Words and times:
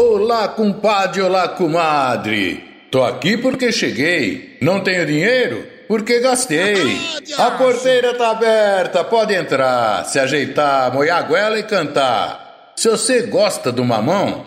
Olá, 0.00 0.46
compadre, 0.46 1.20
olá, 1.22 1.48
comadre. 1.48 2.64
Tô 2.88 3.02
aqui 3.02 3.36
porque 3.36 3.72
cheguei. 3.72 4.56
Não 4.62 4.78
tenho 4.78 5.04
dinheiro? 5.04 5.66
Porque 5.88 6.20
gastei. 6.20 6.96
A 7.36 7.50
porteira 7.50 8.14
tá 8.14 8.30
aberta, 8.30 9.02
pode 9.02 9.34
entrar, 9.34 10.04
se 10.04 10.20
ajeitar, 10.20 10.94
molhar 10.94 11.18
a 11.18 11.22
goela 11.22 11.58
e 11.58 11.64
cantar. 11.64 12.70
Se 12.76 12.88
você 12.88 13.22
gosta 13.22 13.72
do 13.72 13.84
mamão, 13.84 14.44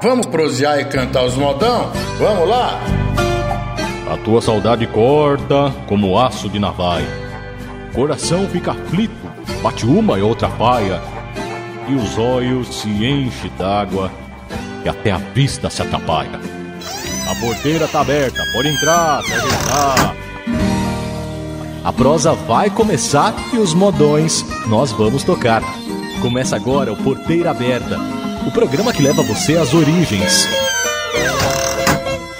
vamos 0.00 0.26
prosear 0.26 0.78
e 0.78 0.84
cantar 0.84 1.24
os 1.24 1.34
modão? 1.34 1.90
Vamos 2.16 2.48
lá? 2.48 2.80
A 4.12 4.16
tua 4.18 4.40
saudade 4.40 4.86
corta 4.86 5.74
como 5.88 6.16
aço 6.16 6.48
de 6.48 6.60
navalha. 6.60 7.08
Coração 7.92 8.48
fica 8.48 8.70
aflito, 8.70 9.12
bate 9.60 9.84
uma 9.84 10.20
e 10.20 10.22
outra 10.22 10.48
paia. 10.50 11.00
E 11.88 11.94
os 11.96 12.16
olhos 12.16 12.68
se 12.76 12.88
enchem 12.88 13.50
d'água 13.58 14.08
e 14.84 14.88
até 14.88 15.10
a 15.10 15.18
vista 15.18 15.68
se 15.70 15.82
atrapalha. 15.82 16.40
A 17.30 17.34
porteira 17.34 17.86
tá 17.86 18.00
aberta, 18.00 18.42
pode 18.52 18.68
entrar, 18.68 19.22
pode 19.22 19.54
entrar. 19.54 20.16
A 21.84 21.92
prosa 21.92 22.32
vai 22.32 22.68
começar 22.70 23.34
e 23.52 23.58
os 23.58 23.74
modões 23.74 24.44
nós 24.66 24.92
vamos 24.92 25.22
tocar. 25.22 25.62
Começa 26.20 26.56
agora 26.56 26.92
o 26.92 26.96
Porteira 26.96 27.50
Aberta, 27.50 27.96
o 28.46 28.50
programa 28.50 28.92
que 28.92 29.02
leva 29.02 29.22
você 29.22 29.56
às 29.56 29.72
origens. 29.72 30.48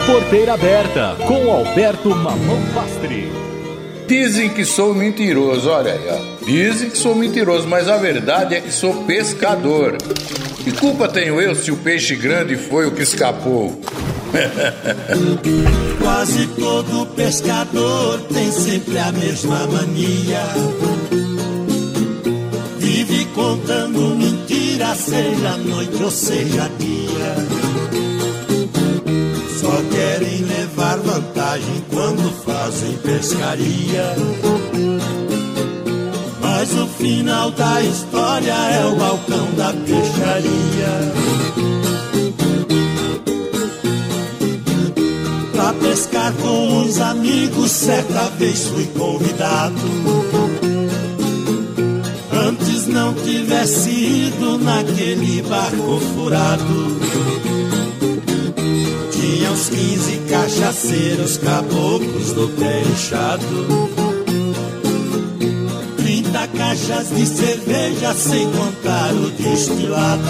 Porteira 0.04 0.54
Aberta, 0.54 1.16
com 1.26 1.50
Alberto 1.50 2.10
Mamão 2.10 2.60
Pastre. 2.74 3.30
Dizem 4.06 4.48
que 4.48 4.64
sou 4.64 4.94
mentiroso, 4.94 5.68
olha 5.68 5.92
aí, 5.92 6.08
ó. 6.10 6.44
Dizem 6.44 6.90
que 6.90 6.98
sou 6.98 7.14
mentiroso, 7.14 7.68
mas 7.68 7.88
a 7.88 7.96
verdade 7.98 8.54
é 8.54 8.60
que 8.60 8.72
sou 8.72 9.04
pescador. 9.04 9.96
Que 10.68 10.76
culpa 10.76 11.08
tenho 11.08 11.40
eu 11.40 11.54
se 11.54 11.70
o 11.72 11.76
peixe 11.78 12.14
grande 12.14 12.54
foi 12.54 12.86
o 12.86 12.90
que 12.90 13.02
escapou? 13.02 13.80
Quase 15.98 16.46
todo 16.48 17.06
pescador 17.14 18.20
tem 18.30 18.52
sempre 18.52 18.98
a 18.98 19.10
mesma 19.10 19.66
mania. 19.66 20.42
Vive 22.76 23.24
contando 23.34 24.14
mentira, 24.14 24.94
seja 24.94 25.56
noite 25.56 26.02
ou 26.02 26.10
seja 26.10 26.70
dia. 26.78 27.34
Só 29.62 29.72
querem 29.90 30.42
levar 30.42 30.98
vantagem 30.98 31.82
quando 31.90 32.30
fazem 32.44 32.92
pescaria. 32.98 34.14
Mas 36.58 36.74
o 36.74 36.88
final 36.88 37.52
da 37.52 37.80
história 37.82 38.52
é 38.52 38.84
o 38.86 38.96
balcão 38.96 39.46
da 39.56 39.72
peixaria. 39.72 41.12
Pra 45.52 45.72
pescar 45.74 46.32
com 46.32 46.82
os 46.82 47.00
amigos, 47.00 47.70
certa 47.70 48.24
vez 48.30 48.66
fui 48.66 48.86
convidado. 48.86 49.76
Antes 52.32 52.88
não 52.88 53.14
tivesse 53.14 53.90
ido 53.90 54.58
naquele 54.58 55.42
barco 55.42 56.00
furado. 56.12 56.98
Tinha 59.12 59.52
uns 59.52 59.68
15 59.68 60.16
cachaceiros, 60.28 61.36
caboclos 61.36 62.32
do 62.32 62.48
pé 62.58 62.82
inchado. 62.82 63.97
30 66.38 66.58
caixas 66.58 67.08
de 67.08 67.26
cerveja, 67.26 68.14
sem 68.14 68.50
contar 68.52 69.12
o 69.12 69.30
destilado. 69.30 70.22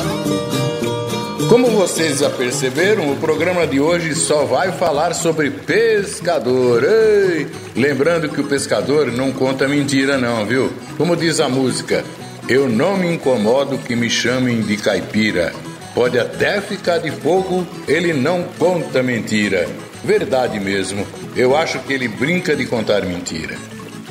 Como 1.48 1.68
vocês 1.68 2.20
já 2.20 2.30
perceberam, 2.30 3.10
o 3.10 3.16
programa 3.16 3.66
de 3.66 3.80
hoje 3.80 4.14
só 4.14 4.44
vai 4.44 4.72
falar 4.72 5.14
sobre 5.14 5.50
pescador. 5.50 6.84
Ei! 6.84 7.46
Lembrando 7.74 8.28
que 8.28 8.40
o 8.40 8.44
pescador 8.44 9.10
não 9.12 9.32
conta 9.32 9.68
mentira, 9.68 10.16
não, 10.16 10.46
viu? 10.46 10.72
Como 10.96 11.16
diz 11.16 11.40
a 11.40 11.48
música, 11.48 12.04
eu 12.48 12.68
não 12.68 12.96
me 12.96 13.14
incomodo 13.14 13.78
que 13.78 13.96
me 13.96 14.08
chamem 14.08 14.62
de 14.62 14.76
caipira. 14.76 15.52
Pode 15.94 16.18
até 16.18 16.60
ficar 16.60 16.98
de 16.98 17.10
fogo, 17.10 17.66
ele 17.86 18.12
não 18.12 18.44
conta 18.58 19.02
mentira. 19.02 19.66
Verdade 20.04 20.60
mesmo, 20.60 21.06
eu 21.34 21.56
acho 21.56 21.80
que 21.80 21.92
ele 21.92 22.08
brinca 22.08 22.54
de 22.54 22.66
contar 22.66 23.04
mentira. 23.04 23.56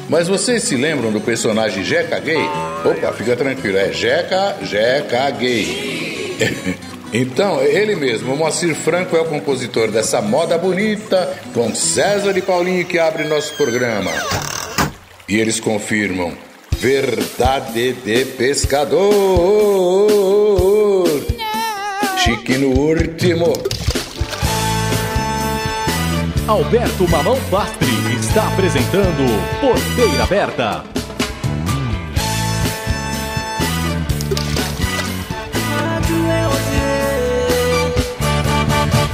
Mas 0.09 0.28
vocês 0.28 0.63
se 0.63 0.75
lembram 0.75 1.12
do 1.12 1.19
personagem 1.19 1.84
Jeca 1.84 2.19
Gay? 2.19 2.38
Opa, 2.85 3.12
fica 3.13 3.35
tranquilo, 3.35 3.78
é 3.78 3.91
Jeca, 3.91 4.56
Jeca 4.63 5.29
Gay. 5.31 6.78
Então, 7.13 7.62
ele 7.63 7.95
mesmo, 7.95 8.35
Moacir 8.35 8.75
Franco 8.75 9.16
é 9.16 9.22
o 9.22 9.25
compositor 9.25 9.90
dessa 9.90 10.22
moda 10.22 10.57
bonita, 10.57 11.34
com 11.53 11.73
César 11.73 12.38
e 12.38 12.41
Paulinho 12.41 12.84
que 12.85 13.00
abre 13.00 13.23
nosso 13.23 13.53
programa. 13.53 14.12
E 15.28 15.38
eles 15.38 15.57
confirmam: 15.57 16.34
verdade 16.78 17.94
de 17.94 18.25
pescador. 18.25 19.07
Chique 22.18 22.57
no 22.57 22.78
último. 22.78 23.53
Alberto 26.47 27.07
Mamão 27.09 27.39
Pastre 27.50 28.06
está 28.38 28.50
apresentando 28.50 29.25
Porteira 29.59 30.24
Aberta. 30.24 30.84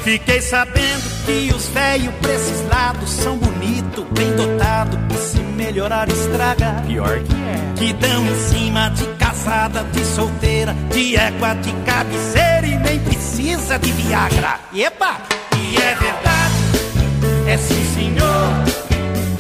Fiquei 0.04 0.42
sabendo 0.42 1.26
que 1.26 1.54
os 1.56 1.68
velhos 1.70 2.14
pra 2.16 2.34
esses 2.34 2.68
lados 2.68 3.10
são 3.12 3.38
bonito, 3.38 4.06
bem 4.12 4.36
dotado, 4.36 4.98
que 5.08 5.16
se 5.16 5.40
melhorar 5.40 6.10
estraga. 6.10 6.84
Pior 6.86 7.20
que 7.20 7.34
é. 7.34 7.74
Que 7.78 7.94
dão 7.94 8.26
em 8.26 8.36
cima 8.50 8.90
de 8.90 9.06
casada, 9.16 9.86
de 9.86 10.04
solteira, 10.04 10.76
de 10.92 11.16
égua, 11.16 11.54
de 11.56 11.72
cabeceira 11.86 12.68
e 12.68 12.78
nem 12.78 13.00
precisa 13.00 13.80
de 13.80 13.90
Viagra. 13.94 14.60
Epa! 14.76 15.22
E 15.58 15.78
é 15.78 15.96
verdade, 15.96 17.48
é 17.48 17.58
senhor. 17.58 17.93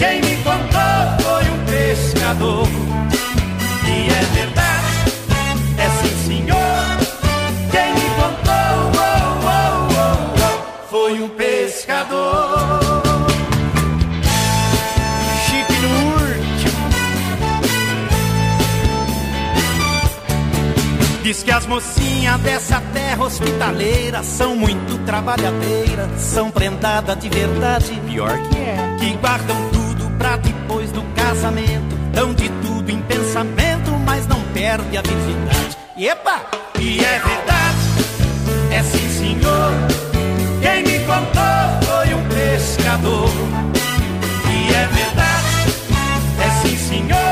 Quem 0.03 0.19
me 0.19 0.35
contou 0.43 1.05
foi 1.21 1.43
um 1.49 1.59
pescador. 1.63 2.67
E 3.87 4.09
é 4.09 4.21
verdade, 4.35 4.91
é 5.77 5.89
sim 6.01 6.15
senhor. 6.27 6.97
Quem 7.71 7.93
me 7.93 8.07
contou 8.19 8.91
oh, 8.97 9.07
oh, 9.47 9.87
oh, 9.95 10.43
oh, 10.43 10.57
foi 10.89 11.21
um 11.21 11.29
pescador. 11.29 12.81
Chique 15.45 15.77
no 15.81 15.91
último. 16.19 16.83
Diz 21.23 21.43
que 21.43 21.51
as 21.51 21.65
mocinhas 21.65 22.41
dessa 22.41 22.81
terra 22.91 23.23
hospitaleira 23.23 24.21
são 24.21 24.53
muito 24.53 24.97
trabalhadeiras, 25.05 26.19
são 26.19 26.51
prendadas 26.51 27.17
de 27.19 27.29
verdade. 27.29 28.01
Pior 28.05 28.37
que 28.49 28.57
é. 28.57 28.97
Que 28.99 29.15
guardam 29.15 29.72
pra 30.23 30.37
depois 30.37 30.89
do 30.93 31.03
casamento. 31.13 31.95
Dão 32.13 32.33
de 32.33 32.47
tudo 32.47 32.89
em 32.89 33.01
pensamento, 33.01 33.91
mas 34.05 34.25
não 34.25 34.39
perde 34.53 34.97
a 34.97 35.01
virgindade. 35.01 35.77
Epa! 35.97 36.41
E 36.79 37.03
é 37.03 37.19
verdade, 37.19 37.77
é 38.71 38.83
sim 38.83 39.09
senhor. 39.09 39.71
Quem 40.61 40.83
me 40.83 40.99
contou 41.05 41.81
foi 41.81 42.13
um 42.13 42.25
pescador. 42.29 43.29
E 44.49 44.73
é 44.73 44.87
verdade, 44.87 45.73
é 46.39 46.67
sim 46.67 46.77
senhor. 46.77 47.22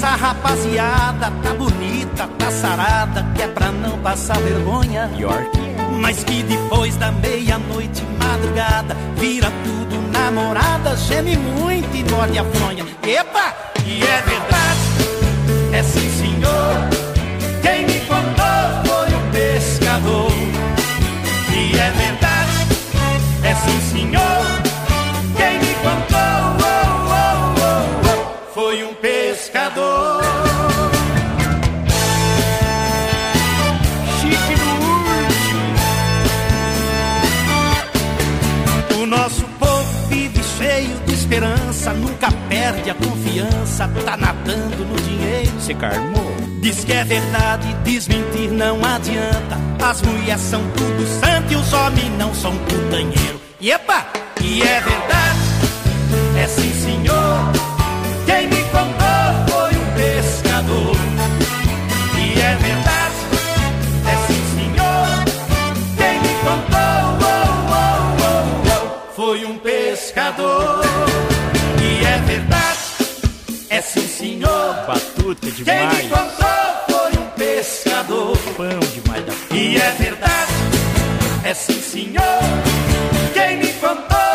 Essa 0.00 0.16
rapaziada 0.16 1.30
tá 1.42 1.52
bonita, 1.52 2.26
tá 2.38 2.50
sarada, 2.50 3.22
que 3.34 3.42
é 3.42 3.48
pra 3.48 3.70
não 3.70 3.98
passar 3.98 4.38
vergonha. 4.38 5.10
É. 5.12 5.90
Mas 6.00 6.24
que 6.24 6.42
depois 6.42 6.96
da 6.96 7.12
meia-noite, 7.12 8.02
madrugada, 8.18 8.96
vira 9.16 9.52
tudo 9.62 10.00
namorada, 10.10 10.96
geme 10.96 11.36
muito 11.36 11.94
e 11.94 12.10
morde 12.10 12.38
a 12.38 12.44
fronha. 12.44 12.86
Epa! 13.02 13.54
E 13.84 14.02
é 14.02 14.22
verdade, 14.22 15.74
é 15.74 15.82
sim 15.82 16.10
senhor. 16.18 16.88
Quem 17.60 17.84
me 17.84 18.00
contou 18.06 18.82
foi 18.86 19.14
o 19.14 19.20
pescador. 19.32 20.32
E 21.52 21.78
é 21.78 21.90
verdade, 21.90 22.66
é 23.44 23.54
sim 23.54 23.80
senhor. 23.92 24.46
Quem 25.36 25.58
me 25.58 25.74
contou 25.74 26.49
a 42.90 42.94
confiança, 42.94 43.88
tá 44.04 44.16
nadando 44.16 44.84
no 44.84 44.96
dinheiro. 44.96 45.60
Se 45.60 45.74
carmou. 45.74 46.34
Diz 46.60 46.84
que 46.84 46.92
é 46.92 47.04
verdade, 47.04 47.74
desmentir 47.84 48.50
não 48.50 48.84
adianta. 48.84 49.58
As 49.82 50.02
mulheres 50.02 50.42
são 50.42 50.62
tudo 50.72 51.06
santo 51.20 51.52
e 51.52 51.56
os 51.56 51.72
homens 51.72 52.10
não 52.18 52.34
são 52.34 52.54
putanheiro. 52.56 53.40
E 53.58 53.70
epa, 53.70 54.06
e 54.42 54.62
é 54.62 54.80
verdade, 54.80 55.38
é 56.38 56.46
sim 56.46 56.69
Batuta 75.30 75.46
Quem 75.46 75.64
demais. 75.64 75.96
me 76.02 76.08
contou 76.08 76.74
foi 76.88 77.18
um 77.20 77.26
pescador. 77.36 78.36
Pão 78.56 78.80
demais 78.80 79.24
da 79.26 79.32
puta. 79.32 79.54
E 79.54 79.76
é 79.76 79.90
verdade, 79.92 80.52
é 81.44 81.54
sim 81.54 81.80
senhor. 81.80 82.40
Quem 83.32 83.58
me 83.58 83.72
contou 83.74 84.29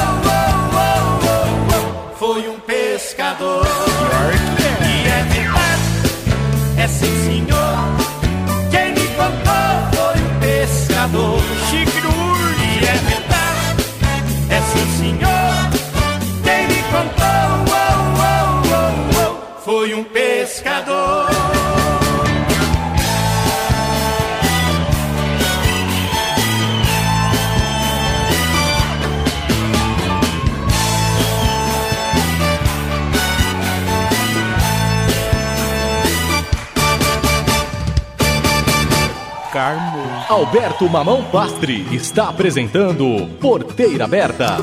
Alberto 40.35 40.89
Mamão 40.89 41.23
Pastre 41.23 41.87
está 41.95 42.27
apresentando 42.27 43.25
Porteira 43.39 44.03
Aberta. 44.03 44.57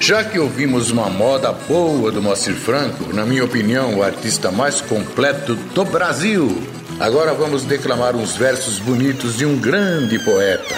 Já 0.00 0.24
que 0.24 0.36
ouvimos 0.36 0.90
uma 0.90 1.08
moda 1.08 1.52
boa 1.52 2.10
do 2.10 2.20
Moacir 2.20 2.56
Franco, 2.56 3.14
na 3.14 3.24
minha 3.24 3.44
opinião, 3.44 3.94
o 3.94 4.02
artista 4.02 4.50
mais 4.50 4.80
completo 4.80 5.54
do 5.54 5.84
Brasil, 5.84 6.60
agora 6.98 7.32
vamos 7.32 7.62
declamar 7.62 8.16
uns 8.16 8.34
versos 8.34 8.80
bonitos 8.80 9.36
de 9.36 9.46
um 9.46 9.56
grande 9.60 10.18
poeta, 10.18 10.74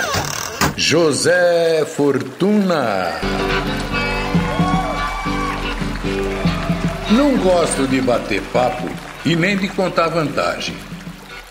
José 0.77 1.87
Fortuna. 1.87 3.13
Não 7.11 7.39
gosto 7.39 7.89
de 7.89 8.03
bater 8.03 8.43
papo 8.53 8.91
e 9.25 9.35
nem 9.35 9.57
de 9.57 9.69
contar 9.69 10.09
vantagem. 10.09 10.77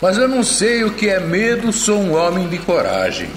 Mas 0.00 0.18
eu 0.18 0.28
não 0.28 0.42
sei 0.42 0.84
o 0.84 0.92
que 0.92 1.08
é 1.08 1.18
medo, 1.18 1.72
sou 1.72 1.98
um 1.98 2.14
homem 2.14 2.48
de 2.48 2.58
coragem. 2.58 3.30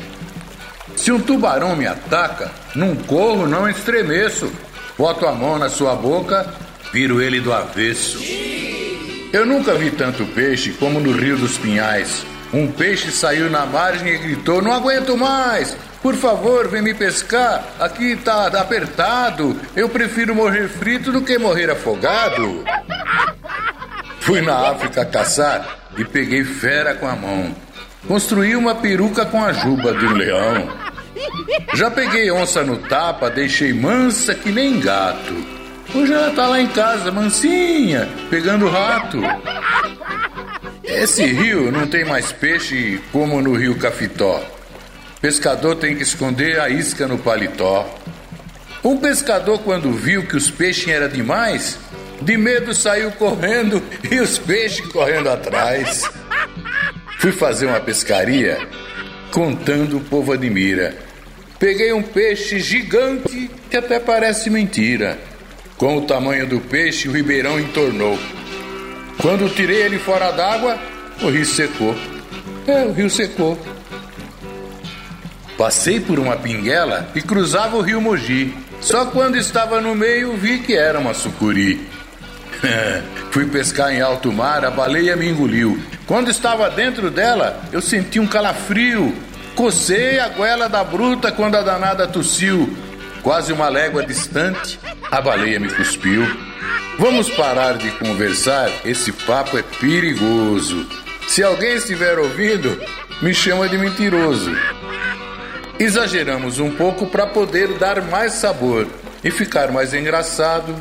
Se 0.95 1.11
um 1.11 1.19
tubarão 1.19 1.75
me 1.75 1.87
ataca, 1.87 2.51
não 2.75 2.95
corro, 2.95 3.47
não 3.47 3.69
estremeço. 3.69 4.51
Boto 4.97 5.25
a 5.25 5.31
mão 5.31 5.57
na 5.57 5.69
sua 5.69 5.95
boca, 5.95 6.53
viro 6.91 7.21
ele 7.21 7.39
do 7.39 7.53
avesso. 7.53 8.19
Eu 9.31 9.45
nunca 9.45 9.75
vi 9.75 9.91
tanto 9.91 10.25
peixe 10.25 10.71
como 10.71 10.99
no 10.99 11.13
Rio 11.13 11.37
dos 11.37 11.57
Pinhais. 11.57 12.25
Um 12.51 12.69
peixe 12.69 13.11
saiu 13.11 13.49
na 13.49 13.65
margem 13.65 14.09
e 14.09 14.17
gritou: 14.17 14.61
Não 14.61 14.73
aguento 14.73 15.15
mais! 15.15 15.77
Por 16.01 16.15
favor, 16.15 16.67
vem 16.67 16.81
me 16.81 16.93
pescar. 16.93 17.63
Aqui 17.79 18.15
tá 18.17 18.47
apertado. 18.47 19.57
Eu 19.75 19.87
prefiro 19.87 20.35
morrer 20.35 20.67
frito 20.67 21.11
do 21.11 21.21
que 21.21 21.37
morrer 21.37 21.69
afogado. 21.69 22.65
Fui 24.19 24.41
na 24.41 24.69
África 24.69 25.05
caçar 25.05 25.78
e 25.99 26.05
peguei 26.05 26.43
fera 26.43 26.95
com 26.95 27.07
a 27.07 27.15
mão. 27.15 27.53
Construí 28.07 28.55
uma 28.55 28.73
peruca 28.73 29.25
com 29.25 29.43
a 29.43 29.51
juba 29.51 29.93
de 29.93 30.05
um 30.05 30.13
leão. 30.13 30.69
Já 31.73 31.91
peguei 31.91 32.31
onça 32.31 32.63
no 32.63 32.77
tapa, 32.77 33.29
deixei 33.29 33.73
mansa 33.73 34.33
que 34.33 34.51
nem 34.51 34.79
gato. 34.79 35.33
Hoje 35.93 36.13
ela 36.13 36.31
tá 36.31 36.47
lá 36.47 36.61
em 36.61 36.67
casa, 36.67 37.11
mansinha, 37.11 38.07
pegando 38.29 38.69
rato. 38.69 39.19
Esse 40.83 41.25
rio 41.25 41.71
não 41.71 41.87
tem 41.87 42.05
mais 42.05 42.31
peixe 42.31 43.01
como 43.11 43.41
no 43.41 43.53
rio 43.55 43.77
Cafitó. 43.77 44.41
Pescador 45.21 45.75
tem 45.75 45.95
que 45.95 46.03
esconder 46.03 46.59
a 46.59 46.69
isca 46.69 47.05
no 47.07 47.17
paletó. 47.17 47.87
Um 48.83 48.97
pescador, 48.97 49.59
quando 49.59 49.91
viu 49.91 50.25
que 50.25 50.37
os 50.37 50.49
peixes 50.49 50.87
eram 50.87 51.09
demais, 51.09 51.77
de 52.21 52.37
medo 52.37 52.73
saiu 52.73 53.11
correndo 53.11 53.81
e 54.09 54.19
os 54.19 54.37
peixes 54.37 54.85
correndo 54.87 55.29
atrás. 55.29 56.03
Fui 57.19 57.31
fazer 57.31 57.65
uma 57.65 57.79
pescaria, 57.79 58.57
contando 59.31 59.97
o 59.97 60.01
povo 60.01 60.31
admira. 60.31 60.95
Peguei 61.59 61.91
um 61.91 62.01
peixe 62.01 62.59
gigante 62.59 63.49
que 63.69 63.77
até 63.77 63.99
parece 63.99 64.49
mentira. 64.49 65.19
Com 65.77 65.97
o 65.97 66.01
tamanho 66.01 66.47
do 66.47 66.59
peixe, 66.59 67.07
o 67.07 67.11
ribeirão 67.11 67.59
entornou. 67.59 68.17
Quando 69.21 69.53
tirei 69.53 69.81
ele 69.81 69.99
fora 69.99 70.31
d'água, 70.31 70.79
o 71.21 71.29
rio 71.29 71.45
secou. 71.45 71.95
É, 72.65 72.83
o 72.85 72.93
rio 72.93 73.09
secou. 73.09 73.59
Passei 75.57 75.99
por 75.99 76.19
uma 76.19 76.37
pinguela 76.37 77.09
e 77.13 77.21
cruzava 77.21 77.75
o 77.75 77.81
rio 77.81 77.99
Mogi. 77.99 78.53
Só 78.79 79.07
quando 79.07 79.37
estava 79.37 79.81
no 79.81 79.93
meio 79.93 80.37
vi 80.37 80.59
que 80.59 80.73
era 80.73 80.97
uma 80.97 81.13
sucuri. 81.13 81.85
Fui 83.31 83.45
pescar 83.45 83.93
em 83.93 84.01
alto 84.01 84.31
mar, 84.31 84.65
a 84.65 84.71
baleia 84.71 85.15
me 85.15 85.29
engoliu. 85.29 85.79
Quando 86.05 86.29
estava 86.29 86.69
dentro 86.69 87.09
dela, 87.09 87.61
eu 87.71 87.81
senti 87.81 88.19
um 88.19 88.27
calafrio. 88.27 89.15
Cocei 89.55 90.19
a 90.19 90.29
goela 90.29 90.67
da 90.67 90.83
bruta 90.83 91.31
quando 91.31 91.55
a 91.55 91.61
danada 91.61 92.07
tossiu. 92.07 92.75
Quase 93.21 93.51
uma 93.51 93.69
légua 93.69 94.05
distante, 94.05 94.79
a 95.11 95.21
baleia 95.21 95.59
me 95.59 95.69
cuspiu. 95.69 96.25
Vamos 96.97 97.29
parar 97.29 97.77
de 97.77 97.91
conversar, 97.91 98.69
esse 98.83 99.11
papo 99.11 99.57
é 99.57 99.63
perigoso. 99.63 100.87
Se 101.27 101.43
alguém 101.43 101.75
estiver 101.75 102.17
ouvindo, 102.17 102.81
me 103.21 103.33
chama 103.33 103.69
de 103.69 103.77
mentiroso. 103.77 104.51
Exageramos 105.79 106.59
um 106.59 106.71
pouco 106.71 107.05
para 107.05 107.27
poder 107.27 107.77
dar 107.77 108.01
mais 108.01 108.33
sabor 108.33 108.87
e 109.23 109.31
ficar 109.31 109.71
mais 109.71 109.93
engraçado. 109.93 110.75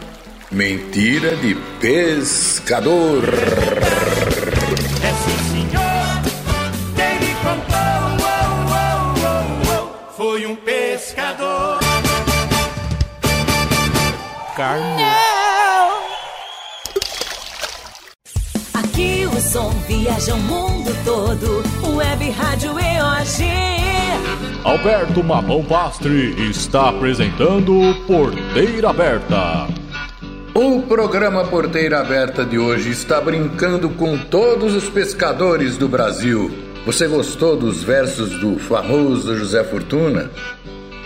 Mentira 0.51 1.37
de 1.37 1.55
pescador. 1.79 3.23
É 5.03 5.13
sim, 5.13 5.39
senhor. 5.51 6.23
Quem 6.97 7.21
me 7.21 7.35
contou 7.35 7.77
oh, 8.23 8.73
oh, 8.73 9.27
oh, 9.27 10.09
oh, 10.09 10.13
foi 10.17 10.47
um 10.47 10.57
pescador. 10.57 11.79
Carmo. 14.57 14.97
Aqui 18.73 19.29
o 19.31 19.41
som 19.43 19.69
viaja 19.87 20.35
o 20.35 20.39
mundo 20.39 20.97
todo. 21.05 21.63
Web 21.95 22.31
Rádio 22.31 22.71
EOG. 22.71 23.69
Alberto 24.65 25.23
Mamão 25.23 25.63
Pastre 25.63 26.31
está 26.49 26.89
apresentando 26.89 27.95
Porteira 28.07 28.89
Aberta. 28.89 29.78
O 30.61 30.83
programa 30.83 31.45
Porteira 31.45 32.01
Aberta 32.01 32.45
de 32.45 32.59
hoje 32.59 32.91
está 32.91 33.21
brincando 33.21 33.89
com 33.91 34.19
todos 34.19 34.75
os 34.75 34.91
pescadores 34.91 35.77
do 35.77 35.87
Brasil. 35.87 36.51
Você 36.85 37.07
gostou 37.07 37.57
dos 37.57 37.85
versos 37.85 38.31
do 38.41 38.59
famoso 38.59 39.37
José 39.37 39.63
Fortuna? 39.63 40.29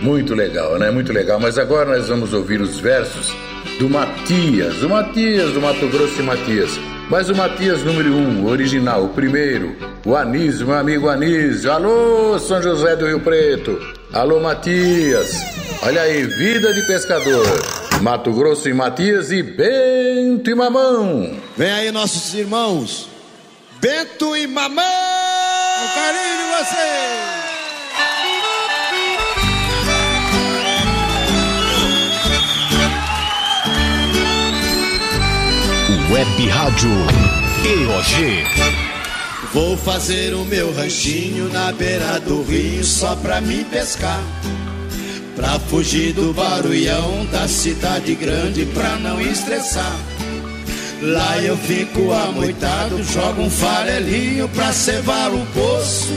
Muito 0.01 0.33
legal, 0.33 0.79
né? 0.79 0.89
Muito 0.89 1.13
legal. 1.13 1.39
Mas 1.39 1.59
agora 1.59 1.95
nós 1.95 2.09
vamos 2.09 2.33
ouvir 2.33 2.61
os 2.61 2.79
versos 2.79 3.31
do 3.77 3.87
Matias, 3.87 4.81
o 4.81 4.89
Matias 4.89 5.51
do 5.51 5.61
Mato 5.61 5.87
Grosso 5.87 6.19
e 6.19 6.23
Matias. 6.23 6.71
Mas 7.07 7.29
o 7.29 7.35
Matias 7.35 7.83
número 7.83 8.11
um, 8.11 8.47
original, 8.47 9.05
o 9.05 9.09
primeiro, 9.09 9.75
o 10.03 10.15
Anísio, 10.15 10.65
meu 10.65 10.77
amigo 10.77 11.07
Anísio. 11.07 11.71
Alô, 11.71 12.39
São 12.39 12.59
José 12.59 12.95
do 12.95 13.05
Rio 13.05 13.19
Preto. 13.19 13.79
Alô, 14.11 14.39
Matias. 14.39 15.31
Olha 15.83 16.01
aí, 16.01 16.23
vida 16.23 16.73
de 16.73 16.87
pescador. 16.87 17.45
Mato 18.03 18.33
Grosso 18.33 18.67
e 18.67 18.73
Matias 18.73 19.31
e 19.31 19.41
Bento 19.41 20.49
e 20.49 20.53
Mamão. 20.53 21.39
Vem 21.55 21.71
aí 21.71 21.89
nossos 21.89 22.33
irmãos, 22.33 23.07
Bento 23.79 24.35
e 24.35 24.45
Mamão. 24.45 24.83
O 24.83 25.95
carinho 25.95 26.37
de 26.37 26.43
você. 26.57 26.75
Web 36.11 36.49
Rádio 36.49 36.91
EOG. 37.63 38.43
Vou 39.53 39.77
fazer 39.77 40.33
o 40.33 40.43
meu 40.43 40.73
ranchinho 40.73 41.47
na 41.53 41.71
beira 41.71 42.19
do 42.19 42.43
rio 42.43 42.83
só 42.83 43.15
pra 43.15 43.39
me 43.39 43.63
pescar. 43.63 44.19
Pra 45.35 45.59
fugir 45.59 46.13
do 46.13 46.33
barulhão 46.33 47.25
da 47.31 47.47
cidade 47.47 48.13
grande 48.15 48.65
pra 48.67 48.97
não 48.97 49.19
estressar. 49.19 49.95
Lá 51.01 51.37
eu 51.39 51.57
fico 51.57 52.13
amoitado, 52.13 53.03
jogo 53.03 53.41
um 53.41 53.49
farelinho 53.49 54.47
pra 54.49 54.71
cevar 54.71 55.33
o 55.33 55.45
poço. 55.47 56.13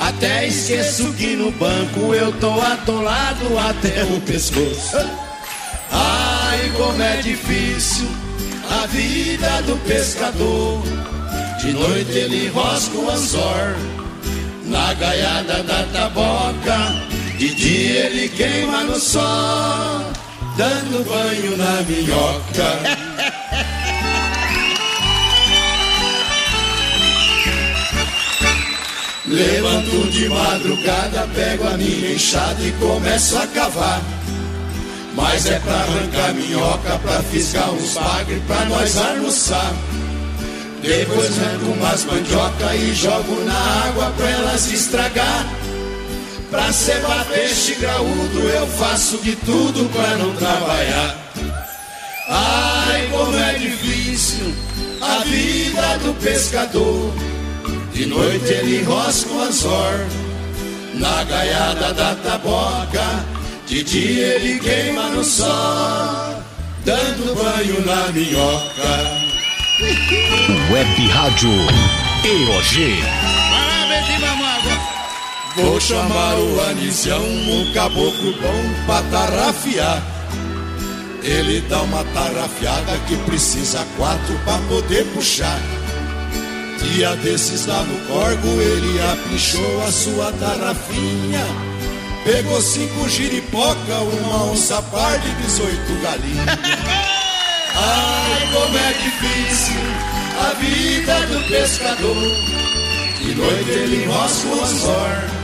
Até 0.00 0.46
esqueço 0.46 1.12
que 1.14 1.34
no 1.34 1.50
banco 1.52 2.14
eu 2.14 2.32
tô 2.32 2.60
atolado 2.60 3.58
até 3.58 4.04
o 4.04 4.20
pescoço. 4.20 4.98
Ai, 5.90 6.70
como 6.76 7.02
é 7.02 7.16
difícil 7.22 8.08
a 8.70 8.86
vida 8.86 9.62
do 9.62 9.76
pescador. 9.86 10.82
De 11.60 11.72
noite 11.72 12.10
ele 12.10 12.48
rosca 12.48 12.98
o 12.98 13.10
anzor 13.10 13.76
na 14.66 14.92
gaiada 14.94 15.62
da 15.62 15.84
taboca. 15.92 17.17
De 17.38 17.54
dia 17.54 18.06
ele 18.06 18.28
queima 18.30 18.82
no 18.82 18.98
sol, 18.98 19.22
dando 20.56 21.04
banho 21.08 21.56
na 21.56 21.82
minhoca. 21.82 22.80
Levanto 29.24 30.10
de 30.10 30.28
madrugada, 30.28 31.28
pego 31.32 31.68
a 31.68 31.76
minha 31.76 32.12
enxada 32.12 32.60
e 32.60 32.72
começo 32.72 33.38
a 33.38 33.46
cavar. 33.46 34.02
Mas 35.14 35.46
é 35.46 35.60
pra 35.60 35.74
arrancar 35.74 36.34
minhoca, 36.34 36.98
pra 36.98 37.22
fisgar 37.22 37.70
uns 37.70 37.94
bagre, 37.94 38.42
pra 38.48 38.64
nós 38.64 38.96
almoçar. 38.96 39.72
Depois 40.82 41.38
arranco 41.38 41.66
umas 41.66 42.04
mandioca 42.04 42.74
e 42.74 42.92
jogo 42.96 43.44
na 43.44 43.86
água 43.86 44.12
pra 44.16 44.28
elas 44.28 44.72
estragar. 44.72 45.57
Pra 46.50 46.72
cebar 46.72 47.26
peixe 47.26 47.74
graúdo 47.74 48.48
eu 48.48 48.66
faço 48.66 49.18
de 49.18 49.36
tudo 49.36 49.90
pra 49.92 50.16
não 50.16 50.34
trabalhar. 50.34 51.16
Ai, 52.28 53.08
como 53.10 53.36
é 53.36 53.52
difícil 53.54 54.54
a 55.00 55.18
vida 55.24 55.98
do 55.98 56.14
pescador. 56.22 57.12
De 57.92 58.06
noite 58.06 58.50
ele 58.50 58.82
rosca 58.82 59.30
o 59.30 59.42
anzor 59.42 60.06
na 60.94 61.24
gaiada 61.24 61.92
da 61.92 62.14
taboca. 62.14 63.24
De 63.66 63.82
dia 63.82 64.36
ele 64.36 64.58
queima 64.58 65.08
no 65.10 65.22
sol, 65.22 66.42
dando 66.84 67.34
banho 67.34 67.84
na 67.84 68.10
minhoca. 68.12 69.28
Web 70.72 71.08
Rádio 71.08 71.50
EOG. 72.24 73.37
Vou 75.60 75.80
chamar 75.80 76.36
o 76.38 76.60
Anisião, 76.70 77.20
um 77.20 77.72
caboclo 77.72 78.32
bom 78.40 78.84
pra 78.86 79.02
tarrafiar. 79.10 80.00
Ele 81.20 81.60
dá 81.62 81.82
uma 81.82 82.04
tarrafiada 82.04 82.96
que 83.08 83.16
precisa 83.24 83.84
quatro 83.96 84.38
pra 84.44 84.56
poder 84.68 85.04
puxar. 85.06 85.60
Dia 86.80 87.16
desses 87.16 87.66
lá 87.66 87.82
no 87.82 87.98
corgo, 88.06 88.48
ele 88.60 89.00
apinchou 89.02 89.82
a 89.82 89.90
sua 89.90 90.32
tarrafinha. 90.32 91.44
Pegou 92.24 92.62
cinco 92.62 93.08
giripoca, 93.08 93.98
uma 93.98 94.44
onça 94.52 94.80
parda 94.80 95.26
e 95.26 95.42
18 95.42 96.02
galinhas. 96.02 96.46
Ai, 97.74 98.48
como 98.52 98.78
é 98.78 98.92
difícil 98.92 99.80
a 100.40 100.54
vida 100.54 101.26
do 101.26 101.48
pescador. 101.48 102.16
De 103.20 103.34
noite 103.34 103.70
ele 103.70 104.04
enrosca 104.04 104.46
o 104.46 104.64
anzor 104.64 105.37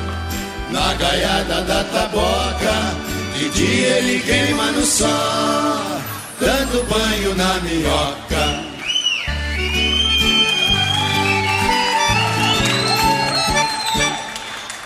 na 0.74 0.92
gaiada 0.94 1.62
da 1.62 1.84
taboca. 1.84 2.96
De 3.38 3.48
dia 3.50 3.98
ele 3.98 4.20
queima 4.20 4.72
no 4.72 4.84
sol, 4.84 6.00
dando 6.40 6.84
banho 6.88 7.34
na 7.34 7.54
minhoca. 7.60 8.64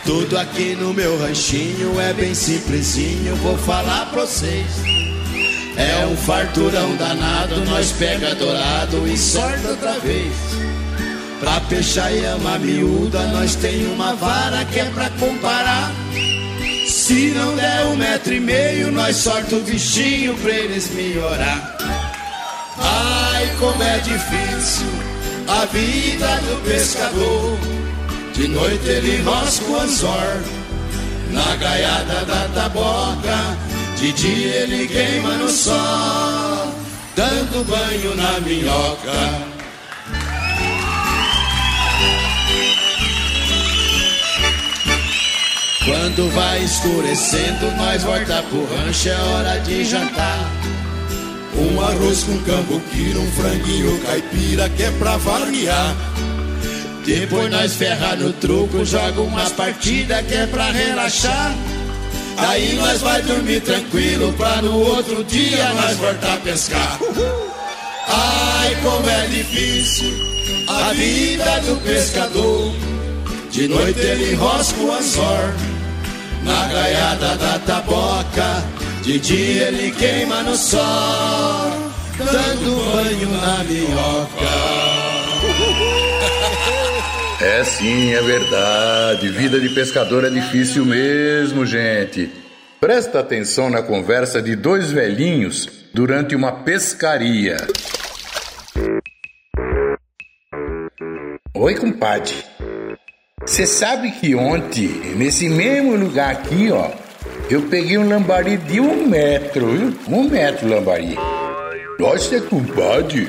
Tudo 0.04 0.38
aqui 0.38 0.74
no 0.74 0.94
meu 0.94 1.18
ranchinho 1.18 2.00
é 2.00 2.12
bem 2.14 2.34
simplesinho, 2.34 3.36
vou 3.36 3.58
falar 3.58 4.06
pra 4.06 4.22
vocês. 4.22 4.66
É 5.76 6.06
um 6.06 6.16
farturão 6.16 6.96
danado, 6.96 7.64
nós 7.66 7.92
pega 7.92 8.34
dourado 8.34 9.06
e 9.06 9.16
sorte 9.16 9.66
outra 9.66 9.98
vez. 10.00 10.57
Pra 11.40 11.60
peixar 11.60 12.12
e 12.12 12.24
ama 12.24 12.58
miúda, 12.58 13.22
nós 13.28 13.54
tem 13.54 13.86
uma 13.92 14.14
vara 14.14 14.64
que 14.64 14.80
é 14.80 14.84
pra 14.86 15.08
comparar. 15.10 15.92
Se 16.88 17.30
não 17.30 17.54
der 17.54 17.84
um 17.86 17.96
metro 17.96 18.34
e 18.34 18.40
meio, 18.40 18.90
nós 18.90 19.16
sorta 19.16 19.54
o 19.56 19.60
bichinho 19.60 20.36
pra 20.38 20.50
eles 20.50 20.90
melhorar. 20.90 21.76
Ai, 22.76 23.50
como 23.58 23.82
é 23.82 23.98
difícil 23.98 24.86
a 25.46 25.64
vida 25.66 26.26
do 26.42 26.62
pescador. 26.64 27.58
De 28.34 28.48
noite 28.48 28.88
ele 28.88 29.22
rosca 29.22 29.64
o 29.64 29.80
anzor 29.80 30.42
na 31.30 31.56
gaiada 31.56 32.24
da 32.24 32.48
taboca. 32.54 33.56
De 33.96 34.12
dia 34.12 34.54
ele 34.62 34.86
queima 34.86 35.34
no 35.34 35.48
sol, 35.48 36.72
dando 37.16 37.64
banho 37.66 38.14
na 38.16 38.40
minhoca. 38.40 39.57
Quando 45.88 46.30
vai 46.34 46.62
escurecendo, 46.62 47.70
nós 47.78 48.02
volta 48.02 48.42
pro 48.50 48.66
rancho, 48.76 49.08
é 49.08 49.14
hora 49.14 49.58
de 49.60 49.86
jantar. 49.86 50.52
Um 51.56 51.80
arroz 51.80 52.24
com 52.24 52.38
cambuquira, 52.40 53.18
um 53.18 53.32
franguinho 53.32 53.98
caipira, 54.00 54.68
que 54.68 54.82
é 54.82 54.90
pra 54.98 55.16
variar. 55.16 55.96
Depois 57.06 57.50
nós 57.50 57.72
ferra 57.72 58.16
no 58.16 58.34
truco, 58.34 58.84
joga 58.84 59.18
umas 59.22 59.50
partidas, 59.52 60.26
que 60.26 60.34
é 60.34 60.46
pra 60.46 60.70
relaxar. 60.70 61.56
Aí 62.36 62.74
nós 62.74 63.00
vai 63.00 63.22
dormir 63.22 63.62
tranquilo, 63.62 64.34
pra 64.34 64.60
no 64.60 64.78
outro 64.78 65.24
dia 65.24 65.72
nós 65.72 65.96
voltar 65.96 66.34
a 66.34 66.36
pescar. 66.36 66.98
Ai, 68.08 68.76
como 68.82 69.08
é 69.08 69.26
difícil 69.28 70.12
a 70.68 70.92
vida 70.92 71.60
do 71.60 71.82
pescador. 71.82 72.74
De 73.50 73.66
noite 73.66 74.00
ele 74.00 74.34
rosca 74.34 74.78
o 74.80 74.92
anzor 74.92 75.67
na 76.42 76.66
gaiada 76.66 77.36
da 77.36 77.58
taboca. 77.60 78.64
De 79.02 79.18
dia 79.18 79.68
ele 79.68 79.90
queima 79.92 80.42
no 80.42 80.56
sol, 80.56 81.70
dando 82.18 82.92
banho 82.92 83.28
na 83.40 83.64
minhoca. 83.64 85.18
É 87.40 87.62
sim, 87.62 88.12
é 88.12 88.20
verdade. 88.20 89.28
Vida 89.28 89.60
de 89.60 89.68
pescador 89.68 90.24
é 90.24 90.30
difícil 90.30 90.84
mesmo, 90.84 91.64
gente. 91.64 92.30
Presta 92.80 93.20
atenção 93.20 93.70
na 93.70 93.82
conversa 93.82 94.42
de 94.42 94.56
dois 94.56 94.90
velhinhos 94.90 95.68
durante 95.94 96.34
uma 96.34 96.52
pescaria. 96.52 97.56
Oi, 101.54 101.74
compadre. 101.74 102.34
Você 103.48 103.66
sabe 103.66 104.10
que 104.10 104.34
ontem, 104.34 104.88
nesse 105.16 105.48
mesmo 105.48 105.96
lugar 105.96 106.30
aqui, 106.30 106.70
ó, 106.70 106.90
eu 107.48 107.62
peguei 107.62 107.96
um 107.96 108.06
lambari 108.06 108.58
de 108.58 108.78
um 108.78 109.06
metro, 109.08 109.66
viu? 109.68 109.98
Um 110.06 110.28
metro 110.28 110.68
lambari. 110.68 111.16
Nossa, 111.98 112.42
compadre. 112.42 113.26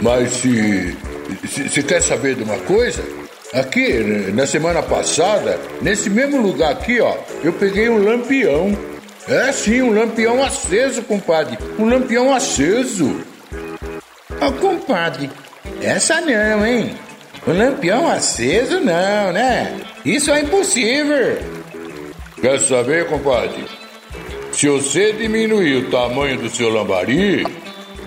Mas 0.00 0.32
se. 0.32 0.96
Você 1.42 1.82
quer 1.82 2.00
saber 2.00 2.36
de 2.36 2.42
uma 2.42 2.56
coisa? 2.60 3.04
Aqui, 3.52 4.32
na 4.32 4.46
semana 4.46 4.82
passada, 4.82 5.60
nesse 5.82 6.08
mesmo 6.08 6.40
lugar 6.40 6.72
aqui, 6.72 7.02
ó, 7.02 7.14
eu 7.44 7.52
peguei 7.52 7.90
um 7.90 8.02
lampião. 8.02 8.76
É 9.28 9.52
sim, 9.52 9.82
um 9.82 9.92
lampião 9.92 10.42
aceso, 10.42 11.02
compadre. 11.02 11.58
Um 11.78 11.84
lampião 11.84 12.34
aceso. 12.34 13.20
Ó, 14.40 14.50
compadre, 14.52 15.30
essa 15.82 16.18
não, 16.22 16.66
hein? 16.66 17.03
Um 17.46 17.52
lampião 17.52 18.08
aceso 18.08 18.80
não, 18.80 19.32
né? 19.32 19.78
Isso 20.04 20.30
é 20.30 20.40
impossível. 20.40 21.38
Quer 22.40 22.58
saber, 22.60 23.06
compadre? 23.06 23.66
Se 24.52 24.68
você 24.68 25.12
diminuir 25.12 25.76
o 25.76 25.90
tamanho 25.90 26.38
do 26.38 26.48
seu 26.48 26.70
lambari, 26.70 27.44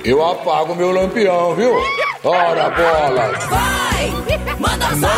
eu 0.03 0.25
apago 0.25 0.75
meu 0.75 0.91
lampião, 0.91 1.53
viu? 1.55 1.71
Ora, 2.23 2.69
bola! 2.71 3.31
Vai! 3.49 4.11
Manda 4.59 4.87
zap! 4.95 5.11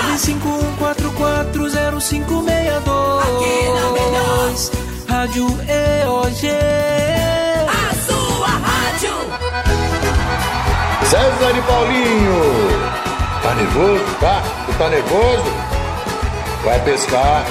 951440562 1.54 3.20
Aqui 3.22 3.56
na 3.74 3.90
melhor. 3.92 4.54
Rádio 5.08 5.46
EOG 5.48 6.48
A 7.68 7.96
sua 8.06 8.48
rádio! 8.48 9.16
Cê 11.10 11.16
casa 11.16 11.54
de 11.54 11.62
Paulinho. 11.62 12.89
Tá 13.42 13.56
nervoso? 13.56 14.04
Tá? 14.20 14.44
Tu 14.66 14.74
tá 14.78 14.90
nervoso? 14.90 15.52
Vai 16.64 16.80
pescar. 16.82 17.46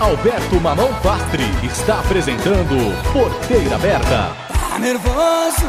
Alberto 0.00 0.60
Mamão 0.60 0.92
Pastre 1.02 1.44
está 1.62 2.00
apresentando 2.00 2.76
Porteira 3.12 3.76
Aberta. 3.76 4.30
Tá 4.68 4.78
nervoso? 4.78 5.66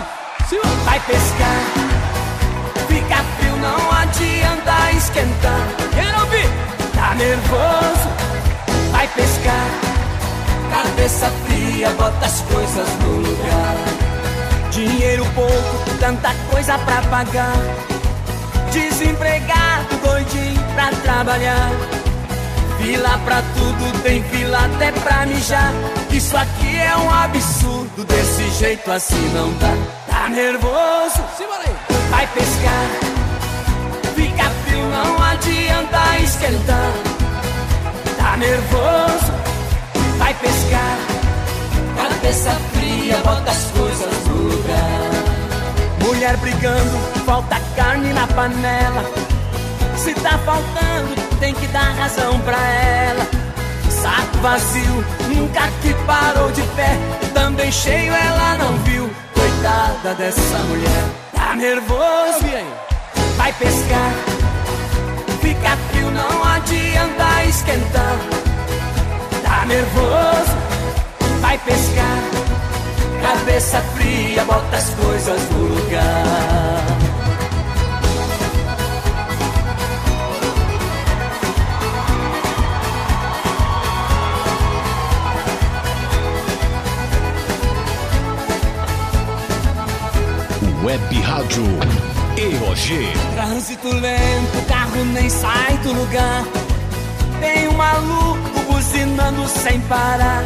Vai 0.83 0.99
pescar. 1.01 1.61
Fica 2.87 3.23
frio, 3.37 3.55
não 3.57 3.91
adianta 3.91 4.91
esquentar. 4.91 5.67
Quero 5.93 6.19
ouvir? 6.21 6.49
Tá 6.93 7.15
nervoso? 7.15 8.09
Vai 8.91 9.07
pescar. 9.07 9.67
Cabeça 10.71 11.31
fria, 11.45 11.89
bota 11.91 12.25
as 12.25 12.41
coisas 12.41 12.89
no 12.99 13.11
lugar. 13.17 14.06
Dinheiro 14.77 15.25
pouco, 15.33 15.97
tanta 15.99 16.31
coisa 16.51 16.77
pra 16.77 17.01
pagar. 17.09 17.57
Desempregado, 18.71 19.95
doidinho 20.03 20.63
pra 20.75 20.91
trabalhar. 21.01 21.71
Fila 22.77 23.19
pra 23.25 23.41
tudo, 23.55 24.03
tem 24.03 24.21
fila 24.25 24.65
até 24.65 24.91
pra 24.91 25.25
mijar. 25.25 25.73
Isso 26.11 26.37
aqui 26.37 26.77
é 26.77 26.95
um 26.95 27.11
absurdo, 27.11 28.05
desse 28.05 28.51
jeito 28.51 28.91
assim 28.91 29.27
não 29.33 29.51
dá. 29.53 29.73
Tá 30.13 30.29
nervoso? 30.29 31.23
Vai 32.11 32.27
pescar. 32.27 32.87
Fica 34.15 34.43
frio, 34.63 34.85
não 34.89 35.23
adianta 35.23 36.19
esquentar. 36.19 36.91
Tá 38.15 38.37
nervoso? 38.37 39.33
Vai 40.19 40.35
pescar. 40.35 41.16
Cabeça 42.27 42.51
fria, 42.73 43.15
bota 43.23 43.49
as 43.49 43.71
coisas 43.71 44.27
no 44.27 44.35
lugar. 44.35 44.99
Mulher 46.03 46.35
brigando, 46.35 46.97
falta 47.25 47.57
carne 47.73 48.11
na 48.11 48.27
panela. 48.27 49.05
Se 49.95 50.13
tá 50.15 50.37
faltando, 50.39 51.15
tem 51.39 51.53
que 51.53 51.65
dar 51.67 51.93
razão 51.93 52.37
pra 52.41 52.57
ela. 52.57 53.25
Saco 53.89 54.37
vazio, 54.39 55.05
nunca 55.29 55.69
que 55.81 55.93
parou 56.05 56.51
de 56.51 56.63
pé. 56.75 56.97
Também 57.33 57.71
cheio, 57.71 58.13
ela 58.13 58.57
não 58.57 58.77
viu. 58.79 59.09
Coitada 59.33 60.13
dessa 60.15 60.57
mulher. 60.67 61.03
Tá 61.33 61.55
nervoso? 61.55 62.43
Vai 63.37 63.53
pescar. 63.53 64.11
Fica 65.39 65.77
frio, 65.91 66.11
não 66.11 66.43
adianta 66.43 67.45
esquentar. 67.45 68.17
Tá 69.41 69.65
nervoso? 69.65 70.76
Vai 71.41 71.57
pescar. 71.59 72.19
Cabeça 73.21 73.81
fria, 73.95 74.43
bota 74.45 74.75
as 74.75 74.89
coisas 74.91 75.49
no 75.51 75.75
lugar. 75.75 76.97
Web 90.83 91.21
Rádio 91.21 91.63
EOG. 92.37 93.11
Trânsito 93.35 93.87
lento, 93.89 94.67
carro 94.67 95.03
nem 95.05 95.29
sai 95.29 95.77
do 95.79 95.91
lugar. 95.91 96.45
Tem 97.41 97.67
um 97.67 97.73
maluco 97.73 98.59
buzinando 98.71 99.47
sem 99.47 99.81
parar. 99.81 100.43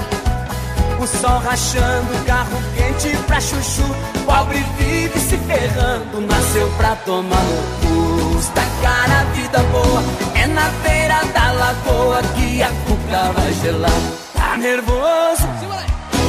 O 1.02 1.08
sol 1.08 1.40
rachando, 1.40 2.26
carro 2.28 2.62
quente 2.76 3.18
pra 3.26 3.42
chuchu. 3.42 3.84
Pobre 4.24 4.64
vive 4.78 5.20
se 5.20 5.36
ferrando, 5.36 6.22
nasceu 6.22 6.70
pra 6.78 6.96
tomar 6.98 7.42
no 7.42 7.64
cu. 7.82 8.38
Está 8.38 8.62
cara 8.84 9.24
vida 9.34 9.64
boa, 9.72 10.04
é 10.36 10.46
na 10.46 10.70
beira 10.84 11.26
da 11.34 11.52
lagoa 11.54 12.22
que 12.36 12.62
a 12.62 12.68
cuca 12.86 13.32
vai 13.34 13.52
gelar. 13.54 14.02
Tá 14.36 14.58
nervoso? 14.58 15.48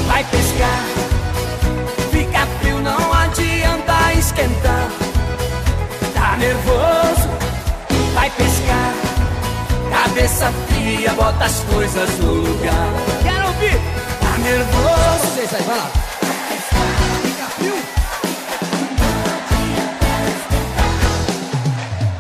Vai 0.07 0.25
pescar. 0.25 0.85
Fica 2.11 2.47
frio, 2.61 2.81
não 2.81 3.13
adianta 3.13 4.15
esquentar. 4.15 4.89
Tá 6.15 6.37
nervoso? 6.39 7.29
Vai 8.15 8.31
pescar. 8.31 8.95
Cabeça 9.91 10.51
fria, 10.69 11.13
bota 11.13 11.45
as 11.45 11.61
coisas 11.65 12.19
no 12.21 12.33
lugar. 12.33 13.22
Nervoso? 14.43 15.27
Vocês 15.35 15.55
aí, 15.55 15.63
vai 15.63 15.77
lá. 15.77 15.91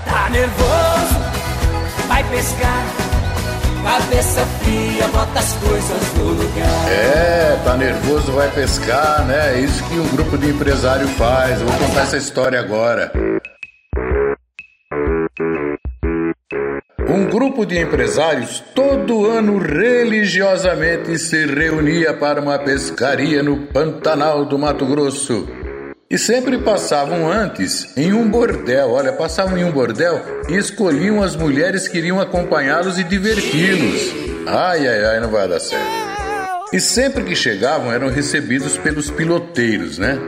Tá 0.04 0.30
nervoso? 0.30 1.20
Vai 2.08 2.24
pescar. 2.24 2.84
Cabeça 3.82 4.40
fria, 4.62 5.08
bota 5.08 5.38
as 5.38 5.52
coisas 5.54 6.14
no 6.16 6.24
lugar. 6.24 6.88
É, 6.88 7.58
tá 7.64 7.76
nervoso, 7.76 8.32
vai 8.32 8.48
pescar, 8.50 9.24
né? 9.26 9.54
É 9.56 9.60
isso 9.60 9.82
que 9.84 9.98
um 9.98 10.08
grupo 10.08 10.38
de 10.38 10.50
empresário 10.50 11.08
faz. 11.08 11.60
Eu 11.60 11.66
vou 11.66 11.88
contar 11.88 12.02
essa 12.02 12.16
história 12.16 12.60
agora. 12.60 13.12
Um 17.12 17.26
grupo 17.26 17.66
de 17.66 17.78
empresários 17.78 18.64
todo 18.74 19.26
ano 19.26 19.58
religiosamente 19.58 21.18
se 21.18 21.44
reunia 21.44 22.14
para 22.14 22.40
uma 22.40 22.58
pescaria 22.58 23.42
no 23.42 23.66
Pantanal 23.66 24.46
do 24.46 24.58
Mato 24.58 24.86
Grosso. 24.86 25.46
E 26.08 26.16
sempre 26.16 26.56
passavam 26.56 27.30
antes 27.30 27.94
em 27.98 28.14
um 28.14 28.30
bordel, 28.30 28.92
olha, 28.92 29.12
passavam 29.12 29.58
em 29.58 29.64
um 29.64 29.70
bordel 29.70 30.22
e 30.48 30.56
escolhiam 30.56 31.22
as 31.22 31.36
mulheres 31.36 31.86
que 31.86 31.98
iriam 31.98 32.18
acompanhá-los 32.18 32.98
e 32.98 33.04
diverti-los. 33.04 34.14
Ai, 34.46 34.88
ai, 34.88 35.04
ai, 35.04 35.20
não 35.20 35.30
vai 35.30 35.46
dar 35.46 35.60
certo. 35.60 35.84
E 36.72 36.80
sempre 36.80 37.24
que 37.24 37.36
chegavam 37.36 37.92
eram 37.92 38.08
recebidos 38.08 38.78
pelos 38.78 39.10
piloteiros, 39.10 39.98
né? 39.98 40.18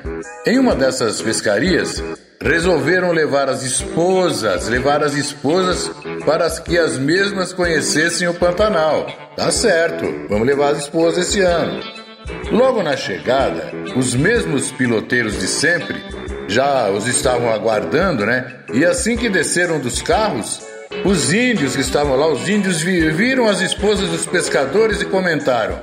Em 0.47 0.59
uma 0.59 0.75
dessas 0.75 1.23
pescarias, 1.23 2.03
resolveram 2.45 3.11
levar 3.11 3.49
as 3.49 3.63
esposas, 3.63 4.69
levar 4.69 5.03
as 5.03 5.15
esposas 5.15 5.91
para 6.25 6.49
que 6.61 6.79
as 6.79 6.99
mesmas 6.99 7.53
conhecessem 7.53 8.29
o 8.29 8.35
Pantanal. 8.35 9.07
Tá 9.37 9.51
certo, 9.51 10.05
vamos 10.29 10.47
levar 10.47 10.73
as 10.73 10.79
esposas 10.81 11.27
esse 11.29 11.41
ano. 11.41 11.81
Logo 12.53 12.83
na 12.83 12.97
chegada, 12.97 13.73
os 13.97 14.15
mesmos 14.15 14.71
piloteiros 14.71 15.39
de 15.41 15.47
sempre 15.49 16.01
já 16.47 16.89
os 16.91 17.07
estavam 17.07 17.51
aguardando, 17.53 18.25
né? 18.27 18.47
E 18.73 18.85
assim 18.85 19.17
que 19.17 19.29
desceram 19.29 19.81
dos 19.81 20.01
carros, 20.03 20.61
os 21.05 21.33
índios 21.33 21.75
que 21.75 21.81
estavam 21.81 22.15
lá, 22.17 22.29
os 22.29 22.49
índios 22.49 22.81
vi- 22.83 23.11
viram 23.11 23.49
as 23.49 23.61
esposas 23.61 24.09
dos 24.11 24.27
pescadores 24.27 25.01
e 25.01 25.07
comentaram: 25.07 25.81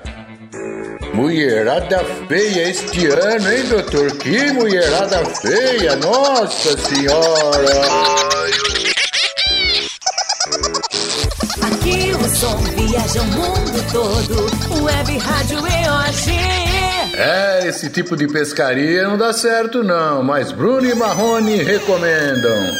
Mulherada 1.13 2.00
feia 2.28 2.69
este 2.69 3.08
ano, 3.08 3.52
hein, 3.52 3.65
doutor? 3.67 4.12
Que 4.17 4.52
mulherada 4.54 5.26
feia, 5.26 5.95
nossa 5.97 6.78
senhora! 6.78 7.82
Aqui 11.63 12.13
o 12.13 12.30
som 12.30 12.58
viaja 12.58 13.21
o 13.21 13.26
mundo 13.26 13.91
todo. 13.91 14.84
Web 14.84 15.17
Rádio 15.17 15.58
EOG. 15.60 17.17
É, 17.17 17.67
esse 17.67 17.89
tipo 17.89 18.15
de 18.15 18.28
pescaria 18.28 19.04
não 19.04 19.17
dá 19.17 19.34
certo 19.34 19.84
não, 19.84 20.24
mas 20.24 20.54
Bruno 20.54 20.88
e 20.88 20.95
Marrone 20.95 21.62
recomendam. 21.62 22.71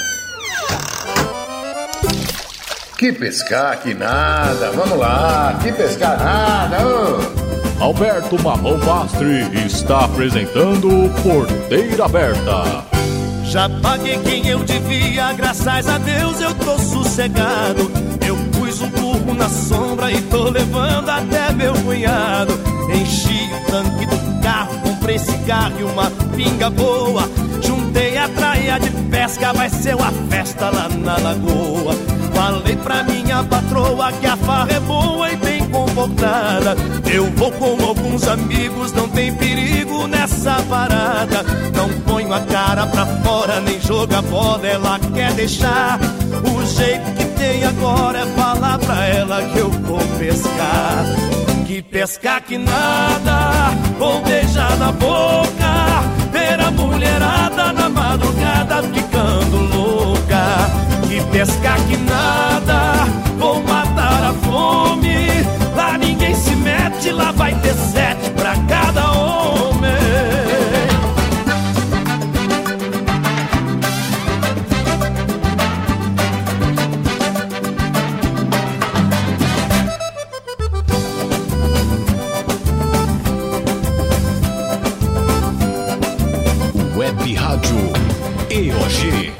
Que 2.98 3.12
pescar, 3.12 3.82
que 3.82 3.94
nada, 3.94 4.72
vamos 4.72 4.98
lá, 4.98 5.60
que 5.62 5.72
pescar 5.74 6.18
nada, 6.18 6.88
ô. 6.88 7.61
Alberto 7.82 8.40
Mamão 8.44 8.80
Pastre 8.80 9.42
está 9.66 10.06
apresentando 10.06 10.88
Porteira 11.24 12.06
Aberta. 12.06 12.86
Já 13.44 13.68
paguei 13.68 14.20
quem 14.20 14.48
eu 14.48 14.64
devia, 14.64 15.34
graças 15.34 15.90
a 15.90 15.98
Deus 15.98 16.40
eu 16.40 16.54
tô 16.54 16.78
sossegado. 16.78 17.92
Eu 18.24 18.38
pus 18.52 18.82
um 18.82 18.90
burro 18.90 19.34
na 19.34 19.50
sombra 19.50 20.12
e 20.12 20.22
tô 20.22 20.44
levando 20.52 21.10
até 21.10 21.52
meu 21.54 21.74
cunhado. 21.74 22.54
Enchi 22.94 23.50
o 23.52 23.72
tanque 23.72 24.06
do 24.06 24.42
carro, 24.44 24.80
comprei 24.82 25.18
cigarro 25.18 25.80
e 25.80 25.84
uma 25.84 26.12
pinga 26.38 26.70
boa. 26.70 27.24
Juntei 27.64 28.16
a 28.16 28.30
traia 28.30 28.80
de 28.80 28.92
pesca, 29.10 29.54
vai 29.54 29.72
ser 29.72 29.96
uma 29.96 30.12
festa 30.30 30.70
lá 30.70 30.88
na 30.88 31.18
lagoa. 31.18 32.21
Falei 32.34 32.76
pra 32.78 33.04
minha 33.04 33.44
patroa 33.44 34.12
que 34.14 34.28
a 34.28 34.38
farra 34.38 34.72
é 34.72 34.80
boa 34.80 35.32
e 35.32 35.36
bem 35.38 35.70
comportada. 35.70 36.76
Eu 37.12 37.30
vou 37.32 37.52
com 37.52 37.86
alguns 37.86 38.28
amigos, 38.28 38.94
não 38.94 39.08
tem 39.10 39.34
perigo 39.36 40.08
nessa 40.08 40.62
parada. 40.70 41.44
Não 41.76 41.90
ponho 42.02 42.34
a 42.34 42.40
cara 42.42 42.88
pra 42.88 43.06
fora, 43.06 43.60
nem 43.62 43.80
joga 43.82 44.22
bola, 44.22 44.66
ela 44.66 45.00
quer 45.14 45.34
deixar. 45.34 46.00
O 46.00 46.66
jeito 46.66 47.12
que 47.16 47.26
tem 47.40 47.64
agora 47.64 48.20
é 48.20 48.26
falar 48.28 48.78
pra 48.80 49.06
ela 49.06 49.44
que 49.44 49.58
eu 49.58 49.70
vou 49.70 50.00
pescar. 50.18 51.06
Que 51.68 51.82
pescar 51.82 52.42
que 52.42 52.58
nada, 52.58 53.72
vou 53.98 54.22
beijar 54.22 54.78
na 54.78 54.92
boca, 54.92 56.04
ver 56.32 56.60
a 56.60 56.72
mulher 56.72 57.02
mulherada 57.02 57.74
na 57.74 57.90
madrugada 57.90 58.84
ficando 58.84 59.58
louca. 59.76 59.91
Que 61.12 61.22
pescar 61.24 61.78
que 61.90 61.98
nada, 61.98 63.06
vou 63.38 63.62
matar 63.64 64.30
a 64.30 64.34
fome. 64.34 65.44
Lá 65.76 65.98
ninguém 65.98 66.34
se 66.34 66.56
mete, 66.56 67.12
lá 67.12 67.34
vai 67.34 67.54
ter 67.56 67.74
sete 67.74 68.30
pra 68.30 68.56
cada 68.70 69.12
homem. 69.12 69.92
Web 86.96 87.36
Rádio 87.36 87.92
EOG. 88.50 89.31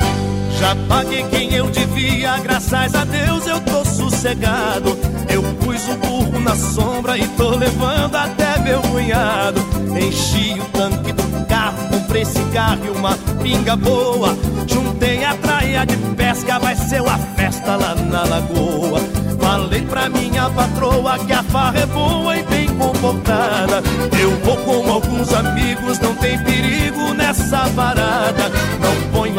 Já 0.72 0.76
paguei 0.88 1.22
quem 1.24 1.54
eu 1.54 1.70
devia, 1.70 2.38
graças 2.38 2.96
a 2.96 3.04
Deus 3.04 3.46
eu 3.46 3.60
tô 3.60 3.84
sossegado. 3.84 4.98
Eu 5.28 5.44
pus 5.60 5.86
o 5.90 5.98
burro 5.98 6.40
na 6.40 6.56
sombra 6.56 7.18
e 7.18 7.28
tô 7.36 7.50
levando 7.50 8.16
até 8.16 8.58
meu 8.60 8.80
cunhado. 8.80 9.60
Enchi 10.00 10.58
o 10.58 10.64
tanque 10.70 11.12
do 11.12 11.46
carro, 11.46 11.90
comprei 11.90 12.24
cigarro 12.24 12.86
e 12.86 12.90
uma 12.90 13.18
pinga 13.44 13.76
boa. 13.76 14.34
Juntei 14.66 15.26
a 15.26 15.36
traia 15.36 15.86
de 15.86 15.98
pesca, 16.16 16.58
vai 16.58 16.78
ser 16.78 17.02
uma 17.02 17.18
festa 17.18 17.76
lá 17.76 17.94
na 17.94 18.24
lagoa. 18.24 19.02
Falei 19.42 19.82
pra 19.82 20.08
minha 20.08 20.50
patroa 20.52 21.20
que 21.20 21.34
a 21.34 21.44
farra 21.44 21.80
é 21.80 21.86
boa 21.88 22.38
e 22.38 22.44
bem 22.44 22.70
comportada. 22.78 23.84
Eu 24.18 24.32
vou 24.46 24.56
com 24.56 24.90
alguns 24.90 25.34
amigos, 25.34 26.00
não 26.00 26.16
tem 26.16 26.42
perigo 26.42 27.14
nessa 27.14 27.70
parada. 27.76 28.50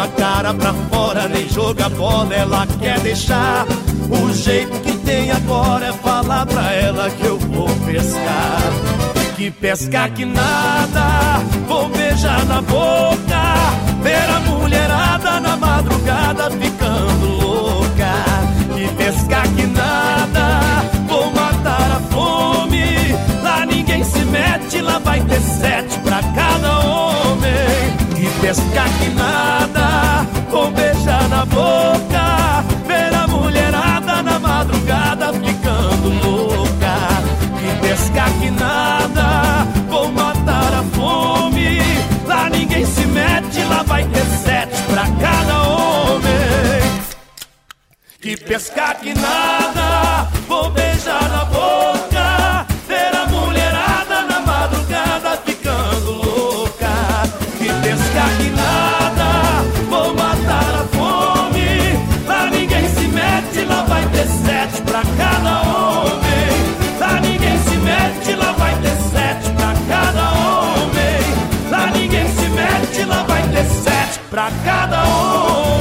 A 0.03 0.09
cara 0.09 0.53
pra 0.53 0.75
fora, 0.91 1.29
nem 1.29 1.49
joga 1.49 1.88
bola, 1.91 2.35
ela 2.35 2.67
quer 2.81 2.99
deixar. 3.03 3.65
O 4.11 4.33
jeito 4.33 4.81
que 4.81 4.95
tem 4.99 5.31
agora 5.31 5.87
é 5.87 5.93
falar 5.93 6.45
pra 6.45 6.73
ela 6.73 7.09
que 7.09 7.25
eu 7.25 7.38
vou 7.38 7.69
pescar. 7.87 8.73
Que 9.37 9.49
pescar 9.53 10.11
que 10.11 10.25
nada, 10.25 11.38
vou 11.69 11.88
beijar 11.91 12.45
na 12.47 12.61
boca. 12.62 13.43
Ver 14.03 14.29
a 14.29 14.41
mulherada 14.41 15.38
na 15.38 15.57
madrugada 15.57 16.51
ficando 16.51 17.29
louca. 17.41 18.12
Que 18.75 18.88
pescar 18.97 19.47
que 19.55 19.67
nada, 19.69 20.83
vou 21.07 21.31
matar 21.31 21.93
a 21.93 22.01
fome. 22.12 23.12
Lá 23.41 23.65
ninguém 23.67 24.03
se 24.03 24.25
mete, 24.25 24.81
lá 24.81 24.99
vai 24.99 25.21
ter 25.21 25.41
sete 25.41 25.97
pra 26.01 26.21
cada 26.35 26.81
homem. 26.81 28.02
Pescar 28.42 28.88
que 28.98 29.09
nada, 29.11 30.26
vou 30.50 30.68
beijar 30.72 31.28
na 31.28 31.46
boca. 31.46 32.64
Ver 32.88 33.14
a 33.14 33.26
mulherada 33.28 34.20
na 34.20 34.38
madrugada 34.40 35.33
ficando 35.33 36.09
louca. 36.26 37.22
Que 37.61 37.88
pescar 37.88 38.28
que 38.40 38.50
nada, 38.50 39.64
vou 39.88 40.11
matar 40.11 40.74
a 40.74 40.83
fome. 40.92 41.78
Lá 42.26 42.50
ninguém 42.50 42.85
se 42.85 43.07
mete, 43.07 43.62
lá 43.62 43.85
vai 43.85 44.05
ter 44.07 44.24
sete 44.44 44.83
pra 44.90 45.05
cada 45.20 45.62
homem. 45.68 46.83
Que 48.20 48.37
pescar 48.37 48.96
que 48.96 49.14
nada, 49.14 50.28
vou 50.48 50.68
beijar 50.70 51.28
na 51.31 51.44
boca. 51.44 52.66
Ver 52.88 53.16
a 53.16 53.26
mulherada 53.26 53.72
sete 64.73 64.83
pra 64.83 65.03
cada 65.17 65.63
homem. 65.63 66.99
Lá 66.99 67.21
ninguém 67.21 67.59
se 67.59 67.77
mete, 67.77 68.35
lá 68.35 68.53
vai 68.53 68.75
ter 68.81 68.97
sete 68.97 69.51
pra 69.53 69.75
cada 69.89 70.33
homem. 70.33 71.71
Lá 71.71 71.87
ninguém 71.91 72.29
se 72.29 72.49
mete, 72.49 73.05
lá 73.05 73.23
vai 73.25 73.43
ter 73.49 73.65
sete 73.65 74.21
pra 74.31 74.51
cada 74.65 75.05
homem. 75.05 75.73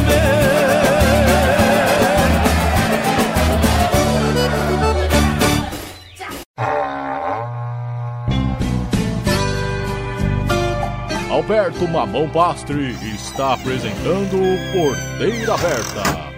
Alberto 11.29 11.87
Mamão 11.87 12.29
Pastre 12.29 12.95
está 13.15 13.53
apresentando 13.53 14.37
Porteira 14.73 15.53
Aberta. 15.53 16.31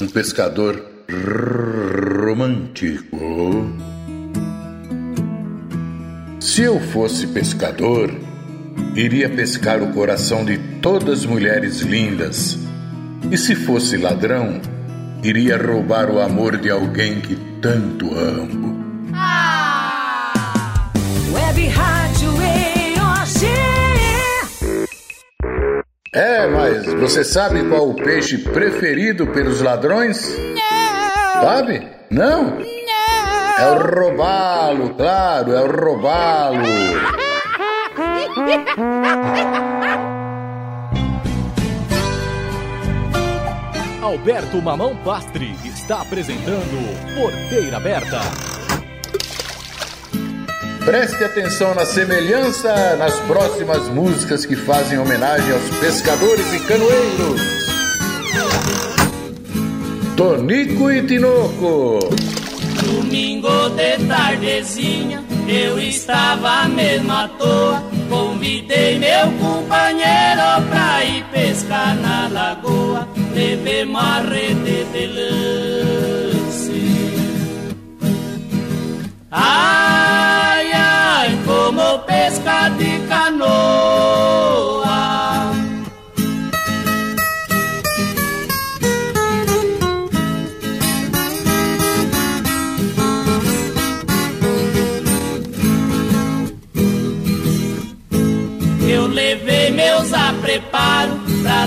Um 0.00 0.08
pescador 0.08 0.89
romântico. 2.24 3.18
Se 6.40 6.62
eu 6.62 6.80
fosse 6.80 7.26
pescador, 7.28 8.10
iria 8.94 9.28
pescar 9.28 9.82
o 9.82 9.92
coração 9.92 10.44
de 10.44 10.58
todas 10.80 11.20
as 11.20 11.26
mulheres 11.26 11.80
lindas. 11.80 12.58
E 13.30 13.36
se 13.36 13.54
fosse 13.54 13.96
ladrão, 13.96 14.60
iria 15.22 15.56
roubar 15.56 16.10
o 16.10 16.20
amor 16.20 16.56
de 16.56 16.70
alguém 16.70 17.20
que 17.20 17.36
tanto 17.60 18.14
amo. 18.14 18.80
Web 21.32 21.68
Rádio 21.68 22.30
EOG. 22.30 23.46
É, 26.14 26.46
mas 26.46 26.86
você 26.94 27.22
sabe 27.22 27.62
qual 27.68 27.90
o 27.90 27.94
peixe 27.94 28.38
preferido 28.38 29.26
pelos 29.28 29.60
ladrões? 29.60 30.26
Não! 30.28 30.89
Sabe? 31.40 31.88
Não? 32.10 32.44
Não! 32.44 32.60
É 33.58 33.70
o 33.72 33.78
robalo, 33.78 34.94
claro, 34.94 35.52
é 35.52 35.60
o 35.60 35.84
robalo. 35.84 36.60
Alberto 44.02 44.60
Mamão 44.60 44.96
Pastre 44.96 45.54
está 45.64 46.00
apresentando 46.02 47.14
Porteira 47.14 47.76
Aberta. 47.76 48.20
Preste 50.84 51.22
atenção 51.22 51.74
na 51.74 51.84
semelhança 51.84 52.96
nas 52.96 53.14
próximas 53.20 53.88
músicas 53.88 54.44
que 54.46 54.56
fazem 54.56 54.98
homenagem 54.98 55.52
aos 55.52 55.70
pescadores 55.78 56.52
e 56.52 56.60
canoeiros. 56.66 57.40
Tonico 60.20 60.90
e 60.90 61.00
Tinoco. 61.06 61.98
Domingo 62.84 63.70
de 63.70 63.96
tardezinha, 64.06 65.24
eu 65.48 65.78
estava 65.78 66.68
mesmo 66.68 67.10
à 67.10 67.26
toa. 67.26 67.82
Convidei 68.10 68.98
meu 68.98 69.32
companheiro 69.38 70.62
pra 70.68 71.02
ir 71.06 71.24
pescar 71.32 71.96
na 71.96 72.28
lagoa. 72.28 73.08
Levemos 73.34 73.98
a 73.98 74.20
rede 74.20 74.84
de 74.92 75.06
lance. 75.06 76.82
Ai, 79.30 80.70
ai, 80.70 81.38
como 81.46 81.98
pesca 82.00 82.68
de 82.76 82.98
canoa. 83.08 84.49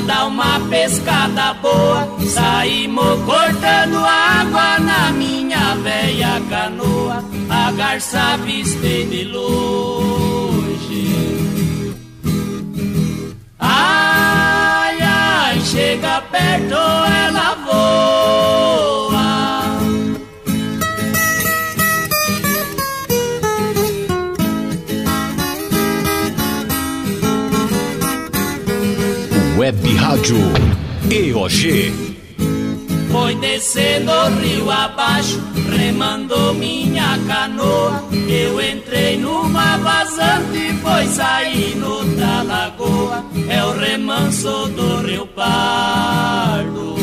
Dar 0.05 0.27
uma 0.27 0.59
pescada 0.69 1.53
boa. 1.55 2.07
Saímos 2.27 3.21
cortando 3.25 3.97
água 4.05 4.79
na 4.79 5.11
minha 5.11 5.75
velha 5.75 6.41
canoa. 6.49 7.23
A 7.49 7.71
garça 7.71 8.19
avistei 8.33 9.05
de 9.05 9.23
longe. 9.25 9.93
Ai, 13.59 14.97
ai, 15.01 15.61
chega 15.61 16.21
perto, 16.31 16.75
Rádio 30.23 30.37
EOG. 31.11 31.91
Foi 33.11 33.35
descendo 33.35 34.09
o 34.09 34.29
rio 34.39 34.71
abaixo, 34.71 35.37
remandou 35.69 36.53
minha 36.53 37.19
canoa. 37.27 38.01
Eu 38.29 38.61
entrei 38.61 39.17
numa 39.17 39.75
vazante, 39.75 40.77
foi 40.81 41.07
saindo 41.07 42.05
da 42.15 42.41
lagoa. 42.41 43.25
manso 43.99 44.67
do 44.69 45.05
Rio 45.05 45.27
Pardo. 45.27 47.02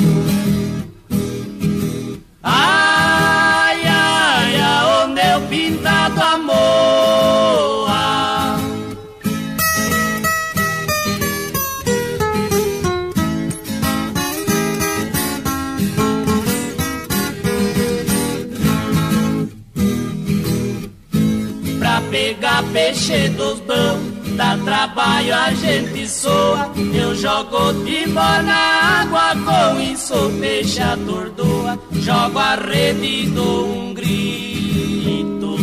Dos 23.30 23.60
bons 23.60 24.20
dá 24.40 24.56
trabalho, 24.64 25.34
a 25.34 25.52
gente 25.52 26.08
soa. 26.08 26.70
Eu 26.94 27.14
jogo 27.14 27.74
timba 27.84 28.42
na 28.42 29.02
água, 29.02 29.34
com 29.44 29.80
isso 29.80 30.30
peixe 30.40 30.80
atordoa. 30.80 31.78
Jogo 31.92 32.38
a 32.38 32.54
rede 32.54 33.06
e 33.06 33.26
dou 33.26 33.66
um 33.66 33.92
grito. 33.92 35.56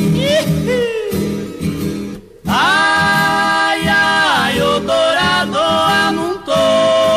Ai, 2.46 3.88
ai, 3.88 4.62
o 4.62 4.80
dourado 4.80 5.58
amontoa. 5.58 7.17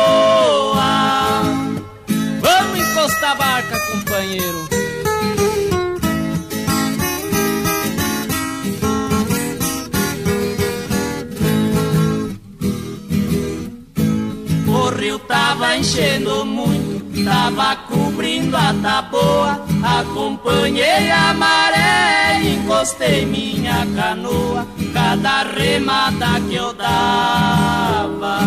Enchendo 15.77 16.45
muito, 16.45 17.23
tava 17.23 17.75
cobrindo 17.87 18.55
a 18.55 18.73
taboa. 18.81 19.65
Acompanhei 19.99 21.11
a 21.11 21.33
maré, 21.33 22.41
encostei 22.43 23.25
minha 23.25 23.85
canoa, 23.95 24.67
cada 24.93 25.43
remada 25.43 26.39
que 26.49 26.55
eu 26.55 26.73
dava. 26.73 28.39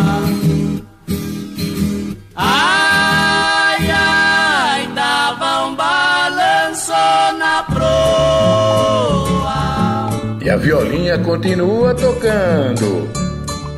Ai, 2.37 3.91
ai, 3.91 4.87
dava 4.95 5.67
um 5.67 5.75
balanço 5.75 6.93
na 7.39 7.63
proa. 7.63 7.95
E 10.43 10.51
a 10.51 10.57
violinha 10.57 11.19
continua 11.19 11.95
tocando. 11.95 13.24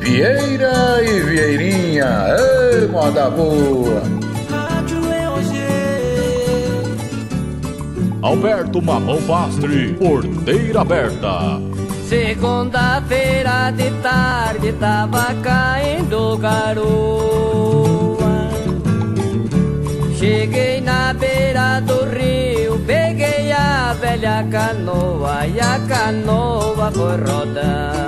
Vieira 0.07 1.03
e 1.03 1.19
Vieirinha, 1.19 2.27
ei, 2.39 2.87
moda 2.87 3.29
boa. 3.29 4.01
Rádio 4.49 5.01
EOG. 5.11 5.53
Alberto 8.21 8.81
Mamão 8.81 9.21
Pastre, 9.23 9.93
porteira 9.95 10.79
aberta. 10.79 11.59
Segunda-feira 12.07 13.69
de 13.71 13.91
tarde 14.01 14.71
tava 14.79 15.35
caindo 15.43 16.37
garoa. 16.37 18.17
Cheguei 20.17 20.79
na 20.79 21.13
beira 21.13 21.81
do 21.81 22.05
rio, 22.05 22.79
peguei 22.87 23.51
a 23.51 23.91
velha 23.99 24.47
canoa 24.49 25.45
e 25.45 25.59
a 25.59 25.77
canoa 25.85 26.91
foi 26.93 27.17
rodando. 27.17 28.07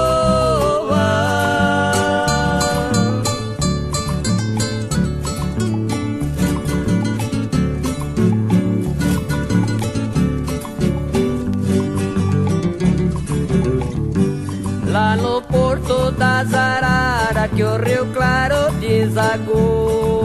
Lá 14.86 15.16
no 15.16 15.42
porto 15.44 16.12
das 16.12 16.54
Araras 16.54 17.52
que 17.56 17.64
o 17.64 17.78
Rio 17.78 18.06
Claro 18.08 18.72
desagoa 18.82 20.23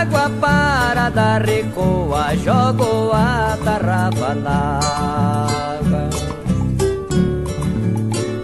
água 0.00 0.30
parada 0.40 1.38
recoa 1.38 2.34
Jogo 2.36 3.10
a 3.12 3.58
tarrafa 3.64 4.34
na 4.34 4.78
água 5.74 6.08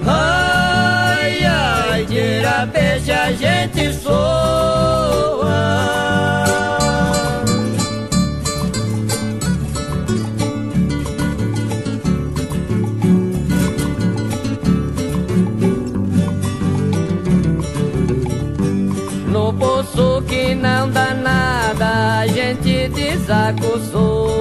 Ai, 0.07 1.45
ai, 1.45 2.07
tira 2.07 2.69
peixe 2.73 3.13
a 3.13 3.33
gente 3.33 3.93
soa 3.93 4.64
desacosoa. 22.95 24.35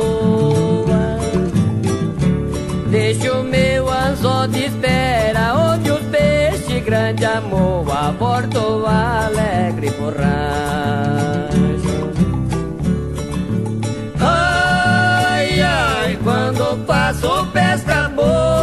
Deixa 2.90 3.34
o 3.34 3.44
meu 3.44 3.90
anzol 3.90 4.48
de 4.48 4.66
espera, 4.66 5.56
onde 5.56 5.92
os 5.92 6.02
peixes 6.08 6.84
grande 6.84 7.26
amor, 7.26 7.86
aborto 7.92 8.86
alegre 8.86 9.90
por 9.92 10.14
rancho. 10.16 11.54
Ai, 14.20 15.60
ai, 15.62 16.20
quando 16.24 16.78
passo 16.86 17.48
pesca 17.48 18.10
boa. 18.10 18.63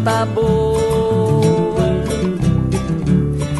A 0.00 0.04
taboa. 0.04 0.80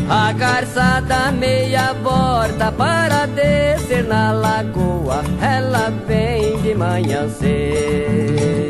A 0.08 1.32
meia 1.32 1.92
volta 2.02 2.72
para 2.72 3.26
descer 3.26 4.04
na 4.04 4.32
lagoa. 4.32 5.22
Ela 5.40 5.90
vem 6.06 6.60
de 6.62 6.74
manhã 6.74 7.28
cedo. 7.28 8.69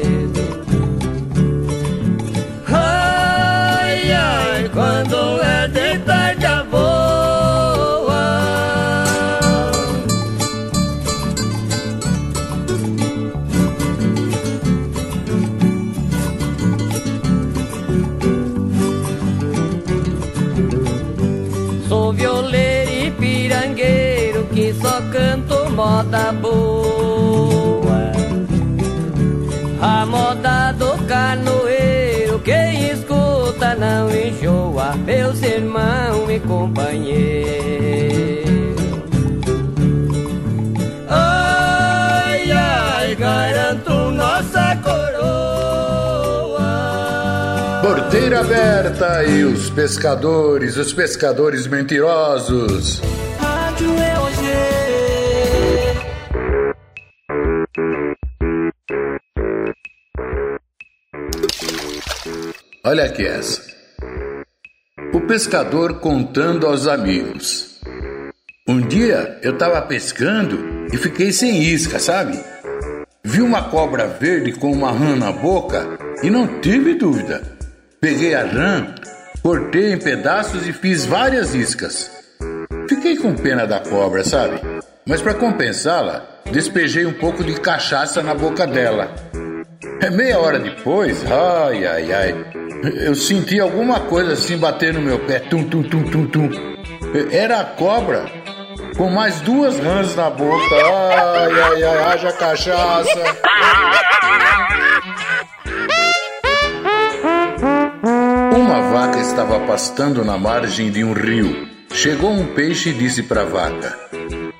Meus 35.61 35.65
irmãos 35.65 36.31
e 36.31 36.41
companheiros. 36.41 37.51
Ai, 41.09 42.51
ai, 42.53 43.15
garanto 43.15 43.91
nossa 44.11 44.77
coroa. 44.83 45.01
Porteira 47.83 48.41
aberta 48.41 49.25
e 49.25 49.45
os 49.45 49.71
pescadores, 49.71 50.77
os 50.77 50.93
pescadores 50.93 51.67
mentirosos. 51.67 53.01
Rádio 53.39 53.91
EOG. 53.91 54.51
Olha 62.83 63.05
aqui 63.05 63.27
essa. 63.27 63.70
Pescador 65.31 66.01
contando 66.01 66.67
aos 66.67 66.89
amigos. 66.89 67.79
Um 68.67 68.81
dia 68.81 69.39
eu 69.45 69.53
estava 69.53 69.81
pescando 69.81 70.89
e 70.93 70.97
fiquei 70.97 71.31
sem 71.31 71.63
isca, 71.63 72.01
sabe? 72.01 72.37
Vi 73.23 73.41
uma 73.41 73.63
cobra 73.63 74.09
verde 74.09 74.51
com 74.51 74.73
uma 74.73 74.91
rã 74.91 75.15
na 75.15 75.31
boca 75.31 75.87
e 76.25 76.29
não 76.29 76.61
tive 76.61 76.95
dúvida. 76.95 77.43
Peguei 78.01 78.35
a 78.35 78.45
rã, 78.45 78.93
cortei 79.41 79.93
em 79.93 79.99
pedaços 79.99 80.67
e 80.67 80.73
fiz 80.73 81.07
várias 81.07 81.55
iscas. 81.55 82.11
Fiquei 82.89 83.17
com 83.17 83.33
pena 83.37 83.69
da 83.69 83.79
cobra, 83.79 84.25
sabe? 84.25 84.61
Mas 85.07 85.23
para 85.23 85.35
compensá-la, 85.35 86.29
despejei 86.51 87.07
um 87.07 87.15
pouco 87.15 87.45
de 87.45 87.55
cachaça 87.61 88.21
na 88.21 88.35
boca 88.35 88.67
dela. 88.67 89.15
É 90.01 90.11
meia 90.11 90.39
hora 90.39 90.59
depois, 90.59 91.25
ai, 91.31 91.87
ai, 91.87 92.13
ai, 92.13 92.35
eu 93.05 93.15
senti 93.15 93.61
alguma 93.61 94.01
coisa 94.01 94.33
assim 94.33 94.57
bater 94.57 94.95
no 94.95 95.01
meu 95.01 95.19
pé, 95.19 95.39
tum, 95.39 95.63
tum, 95.65 95.83
tum, 95.83 96.03
tum, 96.05 96.27
tum. 96.27 96.51
Era 97.31 97.61
a 97.61 97.65
cobra, 97.65 98.25
com 98.97 99.11
mais 99.11 99.41
duas 99.41 99.79
rãs 99.79 100.17
na 100.17 100.31
boca. 100.31 100.75
Ai, 100.75 101.53
ai, 101.53 101.83
ai, 101.83 102.13
haja 102.13 102.33
cachaça. 102.33 103.23
Uma 108.57 108.81
vaca 108.93 109.19
estava 109.19 109.61
pastando 109.67 110.25
na 110.25 110.39
margem 110.39 110.91
de 110.91 111.05
um 111.05 111.13
rio. 111.13 111.69
Chegou 111.93 112.31
um 112.31 112.47
peixe 112.55 112.91
e 112.91 112.95
disse 112.95 113.23
para 113.23 113.43
a 113.43 113.45
vaca: 113.45 113.99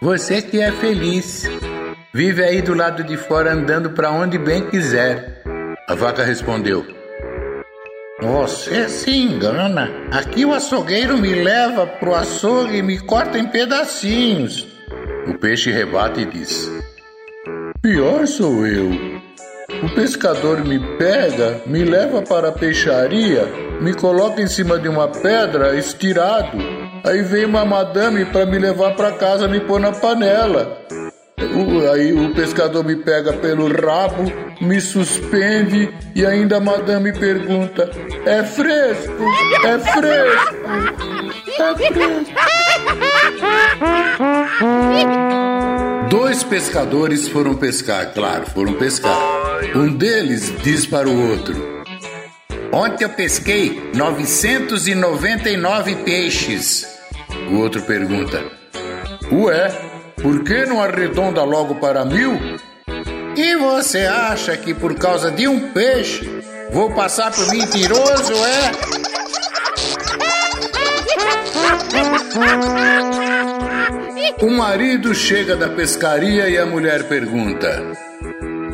Você 0.03 0.43
que 0.43 0.61
é 0.61 0.71
feliz, 0.73 1.49
vive 2.13 2.43
aí 2.43 2.61
do 2.61 2.75
lado 2.75 3.05
de 3.05 3.17
fora 3.17 3.53
andando 3.53 3.91
para 3.91 4.11
onde 4.11 4.39
bem 4.39 4.69
quiser. 4.69 5.43
A 5.89 5.95
vaca 5.95 6.25
respondeu: 6.25 6.87
Você 8.21 8.89
se 8.89 9.11
engana. 9.11 9.91
Aqui 10.11 10.45
o 10.45 10.53
açougueiro 10.53 11.19
me 11.19 11.35
leva 11.35 11.87
pro 11.87 12.15
açougue 12.15 12.79
e 12.79 12.83
me 12.83 12.99
corta 12.99 13.39
em 13.39 13.47
pedacinhos. 13.47 14.67
O 15.27 15.35
peixe 15.39 15.71
rebate 15.71 16.21
e 16.21 16.27
diz: 16.27 16.71
Pior 17.83 18.27
sou 18.27 18.67
eu. 18.67 18.91
O 19.83 19.89
pescador 19.95 20.65
me 20.65 20.79
pega, 20.99 21.61
me 21.65 21.85
leva 21.85 22.21
para 22.23 22.49
a 22.49 22.53
peixaria, 22.53 23.47
me 23.81 23.95
coloca 23.95 24.43
em 24.43 24.47
cima 24.49 24.79
de 24.79 24.89
uma 24.89 25.09
pedra 25.09 25.77
estirado. 25.79 26.59
Aí 27.05 27.23
vem 27.23 27.47
uma 27.47 27.65
madame 27.65 28.25
para 28.27 28.45
me 28.45 28.59
levar 28.59 28.95
para 28.95 29.13
casa, 29.13 29.49
me 29.49 29.61
pôr 29.61 29.81
na 29.81 29.93
panela. 29.93 30.77
O- 31.55 31.91
Aí 31.93 32.13
o 32.13 32.35
pescador 32.35 32.85
me 32.85 32.97
pega 32.97 33.33
pelo 33.33 33.67
rabo, 33.69 34.31
me 34.61 34.81
suspende 34.81 35.89
e 36.15 36.25
ainda 36.27 36.59
a 36.59 36.61
madame 36.61 37.13
pergunta: 37.13 37.91
É 38.27 38.43
fresco? 38.45 39.25
É 39.65 39.79
fresco? 39.79 40.57
É 41.59 41.75
fresco? 41.77 42.31
Dois 46.09 46.43
pescadores 46.45 47.29
foram 47.29 47.55
pescar, 47.55 48.13
claro, 48.13 48.47
foram 48.47 48.73
pescar. 48.75 49.17
Um 49.75 49.93
deles 49.93 50.53
diz 50.63 50.87
para 50.87 51.09
o 51.09 51.31
outro: 51.31 51.83
Ontem 52.73 53.05
eu 53.05 53.11
pesquei 53.11 53.91
999 53.95 55.97
peixes. 55.97 56.87
O 57.51 57.57
outro 57.59 57.83
pergunta: 57.83 58.43
Ué, 59.33 59.73
por 60.23 60.45
que 60.45 60.67
não 60.67 60.83
arredonda 60.83 61.43
logo 61.45 61.77
para 61.77 62.05
mil? 62.05 62.39
E 63.37 63.57
você 63.57 64.01
acha 64.07 64.57
que 64.57 64.75
por 64.75 64.95
causa 64.95 65.31
de 65.31 65.49
um 65.49 65.71
peixe 65.73 66.43
vou 66.73 66.91
passar 66.93 67.33
por 67.33 67.49
mentiroso, 67.49 68.33
é? 68.35 69.01
O 74.43 74.51
marido 74.51 75.15
chega 75.15 75.57
da 75.57 75.69
pescaria 75.69 76.49
e 76.49 76.59
a 76.59 76.67
mulher 76.67 77.05
pergunta: 77.09 77.83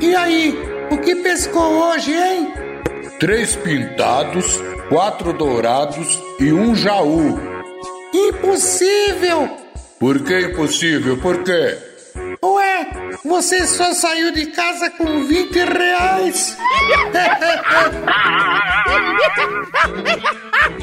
E 0.01 0.15
aí, 0.15 0.59
o 0.91 0.99
que 0.99 1.17
pescou 1.17 1.91
hoje, 1.91 2.13
hein? 2.13 2.53
Três 3.19 3.57
pintados, 3.57 4.61
quatro 4.89 5.33
dourados 5.33 6.21
e 6.39 6.53
um 6.53 6.75
jaú. 6.75 7.41
Impossível! 8.13 9.66
Por 9.99 10.23
que 10.23 10.41
impossível? 10.41 11.17
Por 11.17 11.43
quê? 11.43 11.79
Ué, 12.43 12.87
você 13.25 13.67
só 13.67 13.95
saiu 13.95 14.31
de 14.33 14.47
casa 14.47 14.91
com 14.91 15.25
20 15.27 15.55
reais. 15.59 16.57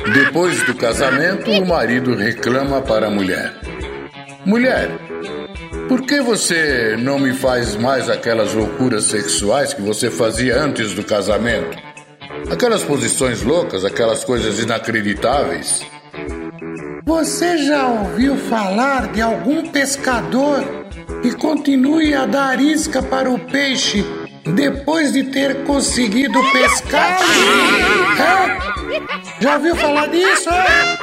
Depois 0.14 0.64
do 0.64 0.74
casamento, 0.76 1.52
o 1.52 1.66
marido 1.66 2.16
reclama 2.16 2.82
para 2.82 3.08
a 3.08 3.10
mulher: 3.12 3.54
Mulher, 4.46 4.90
por 5.88 6.02
que 6.02 6.20
você 6.22 6.96
não 6.98 7.20
me 7.20 7.34
faz 7.34 7.76
mais 7.76 8.10
aquelas 8.10 8.54
loucuras 8.54 9.06
sexuais 9.06 9.74
que 9.74 9.82
você 9.82 10.10
fazia 10.10 10.60
antes 10.60 10.94
do 10.94 11.04
casamento? 11.04 11.78
Aquelas 12.52 12.84
posições 12.84 13.44
loucas, 13.44 13.86
aquelas 13.86 14.24
coisas 14.24 14.60
inacreditáveis. 14.60 15.82
Você 17.06 17.58
já 17.58 17.86
ouviu 17.88 18.38
falar 18.38 19.12
de 19.12 19.22
algum 19.22 19.68
pescador 19.68 20.64
que 21.22 21.36
continue 21.36 22.14
a 22.14 22.26
dar 22.26 22.62
isca 22.62 23.04
para 23.04 23.30
o 23.30 23.38
peixe 23.38 24.06
depois 24.56 25.12
de 25.12 25.24
ter 25.24 25.64
conseguido 25.66 26.40
pescar? 26.52 27.20
É? 28.20 29.42
Já 29.42 29.56
ouviu 29.56 29.76
falar 29.76 30.08
disso? 30.08 30.50
É? 30.50 30.98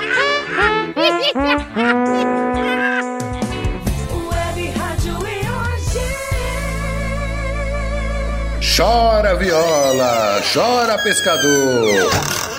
Chora 8.77 9.35
viola, 9.37 10.41
chora 10.53 10.97
pescador. 11.03 12.50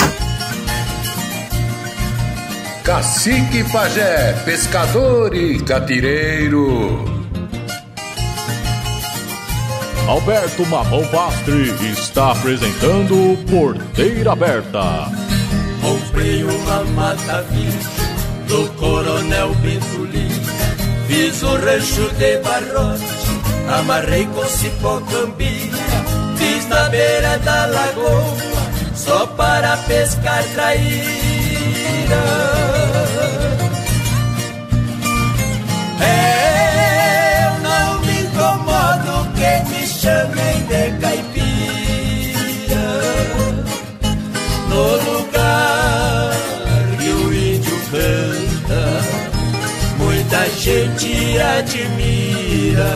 Cacique 2.92 3.64
Pajé, 3.72 4.34
pescador 4.44 5.34
e 5.34 5.64
catireiro. 5.64 7.06
Alberto 10.06 10.66
Mamão 10.66 11.06
Pastre 11.06 11.74
está 11.90 12.34
apresentando 12.34 13.38
Porteira 13.50 14.34
Aberta. 14.34 15.10
Comprei 15.82 16.44
uma 16.44 16.84
mata 16.84 17.44
virgem 17.44 17.80
do 18.50 18.70
Coronel 18.74 19.56
Bento 19.62 20.04
Lima. 20.04 20.52
Fiz 21.08 21.42
um 21.44 21.56
rancho 21.56 22.10
de 22.16 22.40
barrote, 22.40 23.06
amarrei 23.74 24.26
com 24.26 24.44
cipó 24.44 25.02
cambia. 25.10 25.72
Fiz 26.36 26.68
na 26.68 26.90
beira 26.90 27.38
da 27.38 27.68
lagoa, 27.68 28.36
só 28.94 29.28
para 29.28 29.78
pescar 29.78 30.44
traíra. 30.54 31.02
Eu 36.02 37.52
não 37.62 38.00
me 38.02 38.22
incomodo 38.22 39.14
que 39.36 39.52
me 39.70 39.82
chamem 39.88 40.58
de 40.68 40.84
caipira 41.00 41.32
no 44.70 44.84
lugar 45.12 46.32
que 47.00 47.10
o 47.10 47.34
índio 47.34 47.78
canta, 47.92 48.82
muita 49.98 50.50
gente 50.52 51.40
admira. 51.40 52.92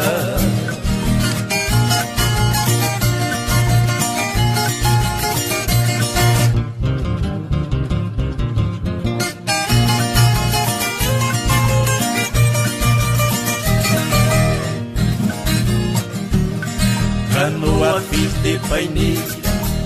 Paineira, 18.69 19.21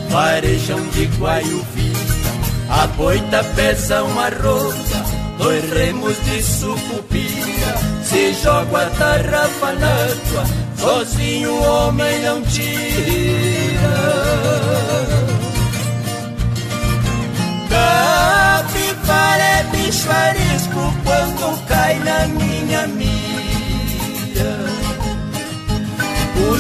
varejão 0.09 0.81
de 0.89 1.05
guaiuvira, 1.17 1.99
a 2.69 2.87
boita 2.87 3.43
pesa 3.55 4.03
uma 4.03 4.29
roda, 4.29 5.05
dois 5.37 5.69
remos 5.71 6.15
de 6.25 6.43
sucupira, 6.43 7.77
se 8.03 8.33
joga 8.41 8.85
a 8.85 8.89
tarrafa 8.91 9.73
n'água, 9.73 10.43
sozinho 10.77 11.51
o 11.51 11.63
homem 11.63 12.21
não 12.21 12.41
tira. 12.43 12.69
Capivara 17.69 19.43
é 19.43 19.63
bicho 19.71 20.09
arisco 20.11 20.93
quando 21.03 21.67
cai 21.67 21.99
na 21.99 22.27
minha 22.27 22.87
mira. 22.87 24.59
O 26.35 26.57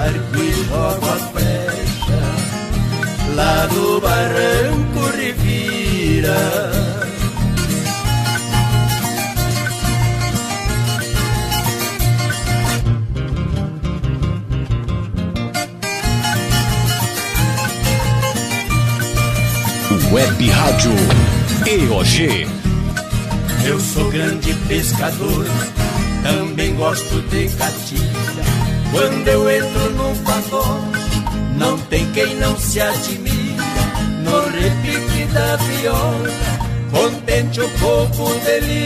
arco 0.00 0.36
e 0.36 0.52
jogo 0.64 1.06
a 1.08 1.16
flecha 1.30 1.80
lá 3.34 3.66
no 3.68 4.00
barranco 4.00 5.16
revira. 5.16 6.70
Web 20.12 20.50
Rádio 20.50 20.90
EOG. 21.66 22.48
Eu 23.64 23.78
sou 23.78 24.10
grande 24.10 24.54
pescador, 24.66 25.46
também 26.24 26.74
gosto 26.74 27.20
de 27.28 27.48
catilha. 27.50 28.59
Quando 28.92 29.28
eu 29.28 29.48
entro 29.48 29.90
no 29.90 30.16
pagode, 30.24 31.24
não 31.56 31.78
tem 31.82 32.10
quem 32.12 32.34
não 32.36 32.58
se 32.58 32.80
admira. 32.80 33.40
No 34.24 34.42
repique 34.50 35.24
da 35.32 35.56
viola, 35.56 36.30
contente 36.90 37.60
o 37.60 37.68
povo 37.78 38.34
delira. 38.44 38.80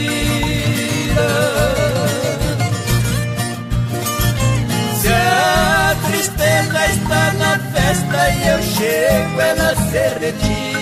Se 5.01 5.09
a 5.09 5.97
tristeza 6.07 6.87
está 6.87 7.33
na 7.33 7.59
festa 7.73 8.31
e 8.31 8.49
eu 8.49 8.63
chego, 8.63 9.41
ela 9.41 9.75
se 9.75 10.09
retira. 10.19 10.75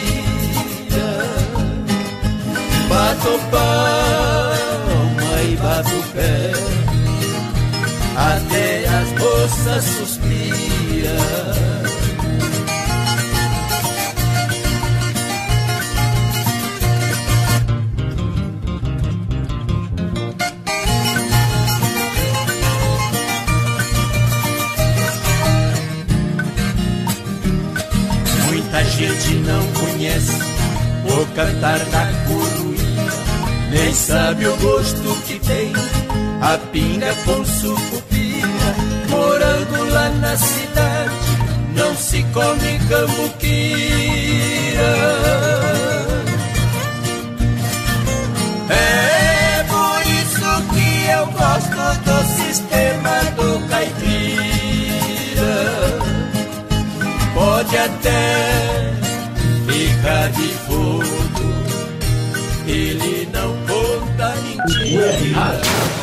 Bato 2.88 3.38
palma 3.50 5.42
e 5.42 5.56
bato 5.56 6.04
pé 6.12 6.81
Até 8.16 8.84
as 8.86 9.12
moças 9.18 9.84
suspiram. 9.84 11.52
Muita 28.46 28.84
gente 28.84 29.34
não 29.36 29.66
conhece 29.72 30.32
o 31.06 31.26
cantar 31.34 31.78
da 31.86 32.06
coruína, 32.26 33.12
nem 33.70 33.94
sabe 33.94 34.46
o 34.46 34.56
gosto 34.58 35.22
que 35.26 35.38
tem 35.40 35.72
a 36.42 36.58
pinga 36.72 37.14
com 37.24 37.44
sucupira. 37.44 38.74
Morando 39.08 39.92
lá 39.92 40.08
na 40.10 40.36
cidade, 40.36 41.14
não 41.76 41.94
se 41.96 42.22
come 42.34 42.78
cambuquira. 42.88 44.32
É 48.68 49.64
por 49.68 50.02
isso 50.20 50.62
que 50.72 51.06
eu 51.10 51.26
gosto 51.26 51.82
do 52.02 52.18
sistema 52.42 53.14
do 53.36 53.68
caipira. 53.68 55.12
Pode 57.34 57.76
até 57.78 58.92
ficar 59.68 60.28
de 60.32 60.48
fogo, 60.66 61.04
ele 62.66 63.28
não 63.32 63.56
conta 63.66 64.34
mentira. 64.42 66.01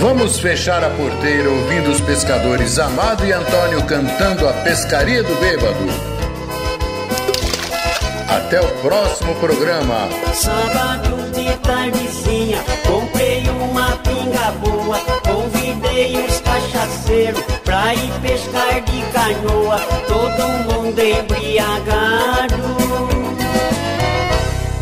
Vamos 0.00 0.40
fechar 0.40 0.82
a 0.82 0.90
porteira 0.90 1.48
ouvindo 1.48 1.90
os 1.92 2.00
pescadores 2.00 2.76
Amado 2.76 3.24
e 3.24 3.32
Antônio 3.32 3.84
cantando 3.84 4.48
a 4.48 4.52
pescaria 4.52 5.22
do 5.22 5.34
bêbado. 5.36 5.86
Até 8.28 8.60
o 8.60 8.68
próximo 8.82 9.34
programa. 9.36 10.08
Sábado 10.34 11.30
de 11.32 11.56
tardezinha, 11.58 12.58
comprei 12.84 13.48
uma 13.48 13.92
pinga 13.98 14.50
boa. 14.60 14.98
Convidei 15.24 16.16
os 16.26 16.40
cachaceiros 16.40 17.40
pra 17.64 17.94
ir 17.94 18.10
pescar 18.22 18.80
de 18.82 19.02
canoa. 19.12 19.78
Todo 20.08 20.48
mundo 20.74 21.00
embriagado. 21.00 22.56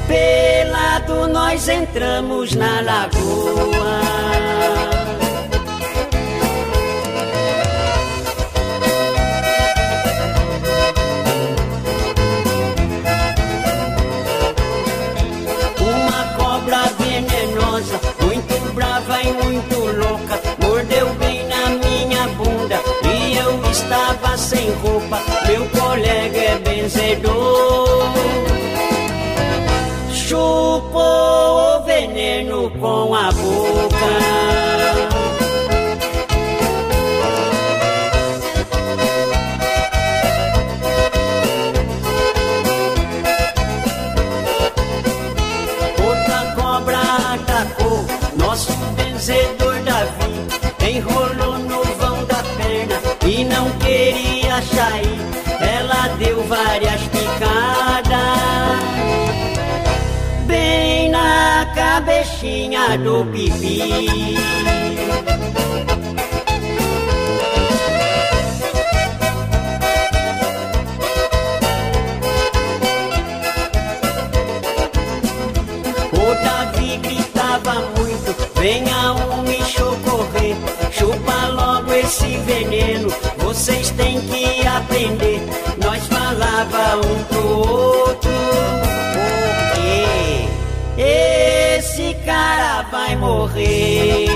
Pelado 0.06 1.28
nós 1.28 1.68
entramos 1.68 2.54
na 2.54 2.80
lagoa. 2.80 4.00
Uma 15.80 16.24
cobra 16.36 16.82
venenosa, 16.98 18.00
muito 18.20 18.74
brava 18.74 19.22
e 19.22 19.32
muito 19.32 19.76
louca, 19.78 20.40
mordeu 20.62 21.08
bem 21.14 21.46
na 21.48 21.70
minha 21.70 22.28
bunda 22.28 22.80
e 23.04 23.36
eu 23.36 23.70
estava 23.70 24.36
sem 24.36 24.70
roupa. 24.76 25.20
Meu 25.46 25.66
colega 25.70 26.38
é 26.38 26.58
benzedor, 26.58 28.12
chupou 30.34 31.78
o 31.78 31.82
veneno 31.84 32.68
com 32.80 33.14
a 33.14 33.30
boca. 33.30 34.12
Outra 46.04 46.54
cobra 46.56 46.98
atacou 47.34 48.04
nosso 48.36 48.72
vencedor 48.96 49.78
Davi. 49.84 50.34
Enrolou 50.90 51.58
no 51.58 51.82
vão 51.98 52.24
da 52.24 52.42
perna 52.58 53.00
e 53.24 53.44
não 53.44 53.70
queria 53.78 54.60
sair. 54.62 55.13
Na 61.94 62.00
cabecinha 62.00 62.98
do 62.98 63.24
pipi. 63.26 64.34
O 76.12 76.34
Davi 76.42 76.96
gritava 76.96 77.74
muito, 77.96 78.34
venha 78.56 79.12
um 79.12 79.42
me 79.42 79.62
socorrer, 79.62 80.56
chupa 80.90 81.46
logo 81.52 81.92
esse 81.92 82.38
veneno, 82.38 83.08
vocês 83.38 83.90
têm 83.90 84.20
que 84.20 84.66
aprender. 84.66 85.40
Nós 85.78 86.04
falava 86.08 86.96
um 87.06 87.24
pro 87.24 87.58
outro, 87.58 88.30
porque 89.74 90.48
esse 91.94 92.12
cara 92.24 92.82
vai 92.90 93.14
morrer. 93.14 94.26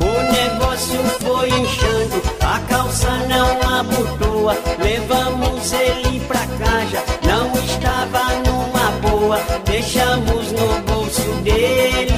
O 0.00 0.32
negócio 0.32 0.98
foi 1.20 1.48
inchando, 1.50 2.22
a 2.40 2.58
calça 2.60 3.10
não 3.28 3.80
abotoa. 3.80 4.56
Levamos 4.82 5.72
ele 5.74 6.20
pra 6.20 6.46
casa, 6.46 7.04
não 7.22 7.52
estava 7.64 8.34
numa 8.46 8.90
boa. 9.02 9.38
Deixamos 9.66 10.52
no 10.52 10.80
bolso 10.86 11.32
dele 11.42 12.09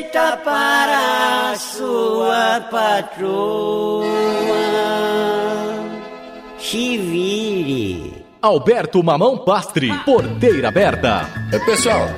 receita 0.00 0.36
para 0.44 1.50
a 1.50 1.56
sua 1.56 2.60
patroa. 2.70 4.06
Se 6.58 6.96
vire. 6.98 8.24
Alberto 8.40 9.02
Mamão 9.02 9.38
Pastre, 9.38 9.92
porteira 10.04 10.68
aberta. 10.68 11.28
É, 11.52 11.58
pessoal, 11.58 12.08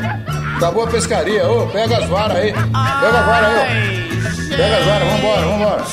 acabou 0.56 0.84
a 0.84 0.86
pescaria. 0.86 1.48
Ô, 1.48 1.66
pega 1.68 1.98
as 1.98 2.08
varas 2.08 2.36
aí. 2.36 2.52
Pega 2.52 3.18
a 3.18 3.22
vara 3.22 3.46
aí, 3.48 3.56
ó. 3.58 4.56
Pega 4.56 4.76
as 4.76 4.84
varas, 4.84 5.08
vambora, 5.08 5.42
vambora. 5.42 5.84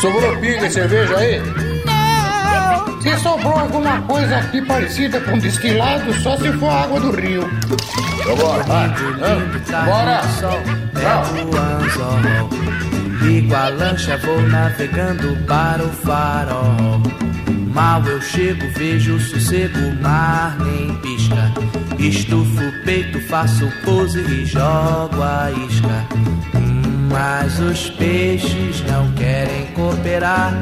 Sobrou 0.00 0.36
pinga 0.36 0.66
e 0.66 0.70
cerveja 0.70 1.16
aí? 1.16 1.40
Se 3.00 3.16
sobrou 3.18 3.58
alguma 3.58 4.00
coisa 4.02 4.38
aqui 4.38 4.60
parecida 4.62 5.20
com 5.20 5.38
destilado, 5.38 6.12
só 6.14 6.36
se 6.36 6.52
for 6.54 6.70
água 6.70 7.00
do 7.00 7.10
rio. 7.12 7.48
Vambora, 8.24 8.62
vai. 8.64 8.88
Bora. 9.84 10.20
O 10.98 11.56
anzol, 11.56 12.50
ligo 13.22 13.54
a 13.54 13.68
lancha, 13.68 14.16
vou 14.18 14.42
navegando 14.42 15.36
para 15.46 15.84
o 15.84 15.88
farol. 15.90 17.00
Mal 17.72 18.02
eu 18.06 18.20
chego, 18.20 18.68
vejo 18.76 19.20
sossego, 19.20 19.78
o 19.78 20.02
mar 20.02 20.56
nem 20.58 20.94
pisca. 20.96 21.52
Estufo 21.98 22.64
o 22.64 22.84
peito, 22.84 23.20
faço 23.20 23.70
pose 23.84 24.20
e 24.20 24.44
jogo 24.44 25.22
a 25.22 25.50
isca. 25.68 26.57
Mas 27.08 27.58
os 27.58 27.90
peixes 27.90 28.82
não 28.86 29.10
querem 29.12 29.66
cooperar. 29.74 30.52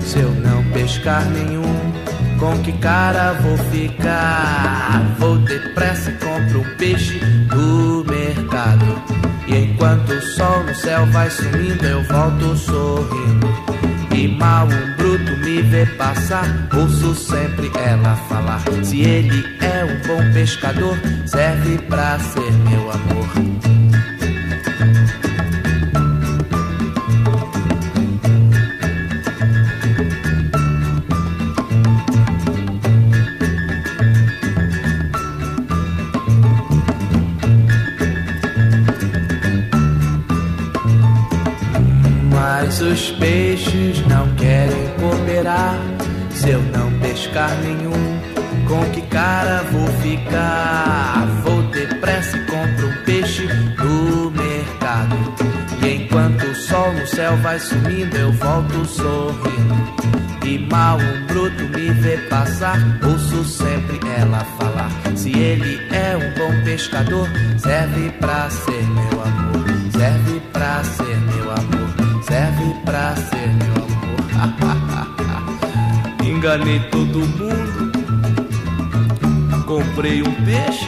Se 0.00 0.18
eu 0.18 0.30
não 0.30 0.64
pescar 0.72 1.24
nenhum, 1.26 1.92
com 2.38 2.56
que 2.62 2.72
cara 2.72 3.34
vou 3.34 3.56
ficar? 3.70 5.02
Vou 5.18 5.36
depressa 5.38 6.10
e 6.10 6.14
compro 6.14 6.60
um 6.60 6.76
peixe 6.76 7.18
do 7.48 8.04
mercado. 8.08 9.20
E 9.46 9.56
enquanto 9.56 10.10
o 10.10 10.22
sol 10.22 10.64
no 10.64 10.74
céu 10.74 11.06
vai 11.06 11.30
sumindo, 11.30 11.84
eu 11.84 12.02
volto 12.04 12.56
sorrindo. 12.56 13.48
E 14.14 14.28
mal 14.28 14.66
um 14.66 14.96
bruto 14.96 15.36
me 15.38 15.62
vê 15.62 15.86
passar, 15.86 16.68
ouço 16.74 17.14
sempre 17.14 17.70
ela 17.74 18.16
falar. 18.28 18.62
Se 18.82 19.00
ele 19.00 19.44
é 19.60 19.84
um 19.84 20.06
bom 20.06 20.32
pescador, 20.32 20.96
serve 21.26 21.78
pra 21.88 22.18
ser 22.18 22.52
meu 22.52 22.90
amor. 22.90 23.79
Se 46.40 46.48
eu 46.48 46.62
não 46.62 46.90
pescar 47.00 47.54
nenhum, 47.58 48.18
com 48.66 48.82
que 48.92 49.02
cara 49.02 49.62
vou 49.70 49.86
ficar? 49.98 51.26
Vou 51.44 51.62
depressa 51.64 52.34
e 52.34 52.46
compro 52.46 52.88
um 52.88 53.04
peixe 53.04 53.46
do 53.46 54.30
mercado. 54.30 55.16
E 55.84 55.96
enquanto 55.96 56.44
o 56.44 56.54
sol 56.54 56.94
no 56.94 57.06
céu 57.06 57.36
vai 57.42 57.58
sumindo, 57.58 58.16
eu 58.16 58.32
volto 58.32 58.86
sorrindo. 58.86 59.74
E 60.42 60.58
mal 60.60 60.96
um 60.96 61.26
bruto 61.26 61.62
me 61.76 61.92
vê 61.92 62.16
passar, 62.30 62.78
ouço 63.04 63.44
sempre 63.44 64.00
ela 64.08 64.42
falar. 64.58 64.90
Se 65.14 65.36
ele 65.36 65.78
é 65.94 66.16
um 66.16 66.38
bom 66.38 66.64
pescador, 66.64 67.28
serve 67.58 68.10
pra 68.12 68.48
ser 68.48 68.82
meu 68.88 69.22
amor. 69.22 69.66
Serve 69.92 70.40
pra 70.54 70.82
ser 70.84 71.16
meu 71.18 71.50
amor. 71.50 72.24
Serve 72.24 72.74
pra 72.86 73.14
ser 73.14 73.46
meu 73.46 74.42
amor. 74.42 74.76
Enganei 76.40 76.80
todo 76.90 77.18
mundo. 77.18 77.92
Comprei 79.66 80.22
um 80.22 80.32
peixe. 80.42 80.86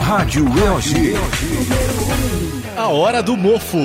Rádio 0.00 0.46
EOG. 0.46 1.14
A 2.76 2.88
hora 2.88 3.20
do 3.22 3.36
mofo. 3.36 3.78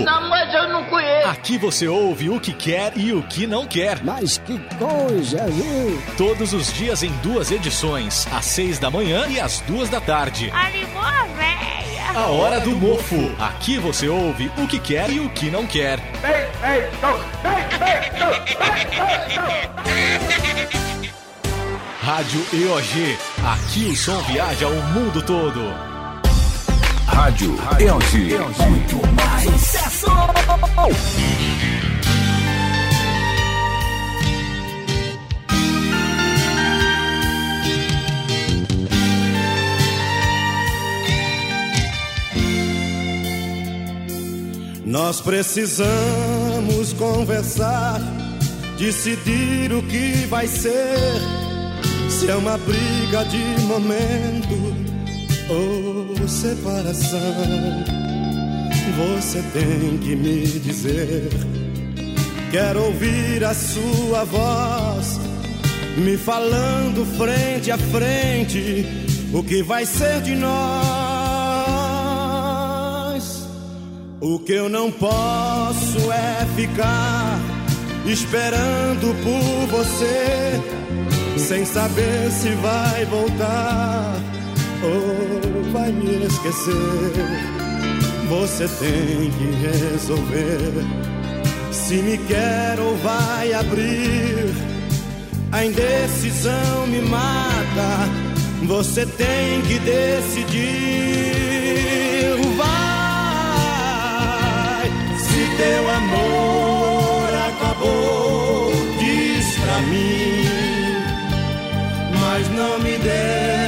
Aqui 1.33 1.57
você 1.57 1.87
ouve 1.87 2.29
o 2.29 2.39
que 2.39 2.53
quer 2.53 2.95
e 2.95 3.11
o 3.11 3.23
que 3.23 3.47
não 3.47 3.65
quer. 3.65 4.03
Mas 4.03 4.37
que 4.37 4.55
coisa, 4.77 5.43
viu? 5.47 5.99
Todos 6.15 6.53
os 6.53 6.71
dias 6.71 7.01
em 7.01 7.11
duas 7.23 7.49
edições, 7.49 8.27
às 8.31 8.45
seis 8.45 8.77
da 8.77 8.91
manhã 8.91 9.25
e 9.27 9.39
às 9.39 9.59
duas 9.61 9.89
da 9.89 9.99
tarde. 9.99 10.51
Animou 10.51 11.01
a 11.01 11.25
véia. 11.35 12.11
A 12.13 12.27
hora 12.27 12.59
do 12.59 12.75
mofo. 12.75 13.31
Aqui 13.39 13.79
você 13.79 14.07
ouve 14.07 14.51
o 14.59 14.67
que 14.67 14.77
quer 14.79 15.09
e 15.09 15.19
o 15.19 15.29
que 15.31 15.49
não 15.49 15.65
quer. 15.65 15.99
Rádio 21.99 22.45
EOG. 22.53 23.17
Aqui 23.43 23.85
o 23.85 23.95
som 23.95 24.21
viaja 24.21 24.67
o 24.67 24.83
mundo 24.93 25.19
todo. 25.23 25.92
Rádio 27.13 27.55
EOG. 27.79 28.67
Muito 28.67 29.07
mais 29.13 29.43
sucesso. 29.43 30.07
Nós 44.85 45.21
precisamos 45.21 46.93
conversar, 46.93 47.99
decidir 48.77 49.71
o 49.73 49.81
que 49.83 50.25
vai 50.27 50.47
ser. 50.47 50.97
Se 52.09 52.29
é 52.29 52.35
uma 52.35 52.57
briga 52.57 53.23
de 53.25 53.61
momento 53.61 54.92
ou 55.53 56.27
separação, 56.27 57.19
você 58.97 59.41
tem 59.53 59.97
que 59.99 60.15
me 60.15 60.45
dizer. 60.59 61.29
Quero 62.51 62.83
ouvir 62.85 63.43
a 63.43 63.53
sua 63.53 64.23
voz, 64.23 65.19
me 65.97 66.17
falando 66.17 67.05
frente 67.17 67.71
a 67.71 67.77
frente 67.77 68.85
o 69.33 69.43
que 69.43 69.61
vai 69.63 69.85
ser 69.85 70.21
de 70.21 70.35
nós. 70.35 70.53
O 74.21 74.39
que 74.39 74.53
eu 74.53 74.69
não 74.69 74.91
posso 74.91 76.11
é 76.11 76.45
ficar 76.55 77.39
esperando 78.05 79.13
por 79.23 79.67
você, 79.67 80.61
sem 81.37 81.65
saber 81.65 82.31
se 82.31 82.49
vai 82.55 83.05
voltar 83.05 84.33
ou 84.83 85.63
vai 85.71 85.91
me 85.91 86.25
esquecer. 86.25 86.73
Você 88.29 88.67
tem 88.67 89.31
que 89.31 89.45
resolver 89.67 90.73
se 91.71 91.95
me 91.95 92.17
quer 92.17 92.79
ou 92.79 92.95
vai 92.97 93.53
abrir. 93.53 94.53
A 95.51 95.65
indecisão 95.65 96.87
me 96.87 97.01
mata, 97.01 98.09
você 98.63 99.05
tem 99.05 99.61
que 99.61 99.79
decidir. 99.79 100.63
Vai, 102.57 102.73
se 105.17 105.47
teu 105.57 105.89
amor 105.91 107.29
acabou, 107.49 108.71
diz 108.99 109.55
pra 109.57 109.79
mim, 109.81 110.45
mas 112.19 112.49
não 112.49 112.79
me 112.79 112.97
deixe 112.97 113.62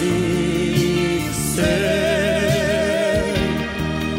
assim 0.00 1.20
ser 1.54 1.84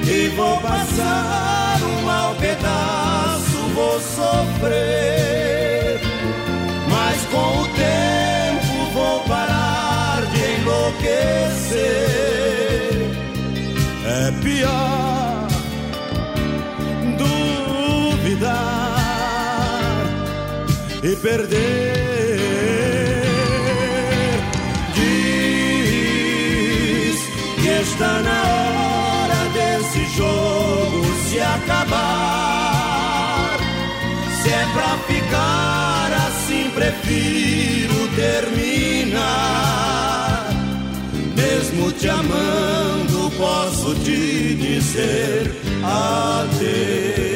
e 0.07 0.27
vou 0.35 0.57
passar 0.61 1.79
um 1.81 2.01
mau 2.03 2.35
pedaço, 2.35 3.57
vou 3.73 3.99
sofrer, 3.99 4.39
mas 6.87 7.25
com 7.31 7.61
o 7.61 7.67
tempo 7.69 8.91
vou 8.93 9.21
parar 9.21 10.21
de 10.31 10.39
enlouquecer. 10.61 11.81
É 14.05 14.31
pior 14.43 15.47
duvidar 18.27 18.51
e 21.01 21.15
perder. 21.15 22.00
Está 27.91 28.21
na 28.21 28.41
hora 28.57 29.49
desse 29.53 30.05
jogo 30.15 31.05
se 31.27 31.39
acabar. 31.39 31.99
Se 34.41 34.49
é 34.49 34.65
pra 34.73 34.97
ficar 35.07 36.11
assim, 36.27 36.69
prefiro 36.73 38.07
terminar. 38.15 39.19
Mesmo 41.35 41.91
te 41.91 42.09
amando, 42.09 43.31
posso 43.37 43.93
te 43.95 44.55
dizer 44.55 45.53
adeus. 45.83 47.30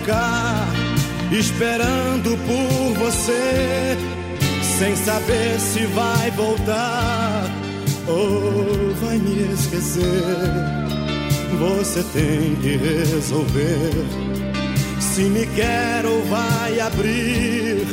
Ficar 0.00 0.68
esperando 1.30 2.36
por 2.46 2.94
você, 2.98 3.96
sem 4.78 4.96
saber 4.96 5.58
se 5.58 5.84
vai 5.86 6.30
voltar 6.32 7.44
ou 8.06 8.94
vai 8.94 9.18
me 9.18 9.52
esquecer. 9.52 10.02
Você 11.58 12.02
tem 12.14 12.56
que 12.56 12.76
resolver 12.76 13.90
se 15.00 15.22
me 15.22 15.46
quer 15.54 16.06
ou 16.06 16.22
vai 16.24 16.80
abrir. 16.80 17.86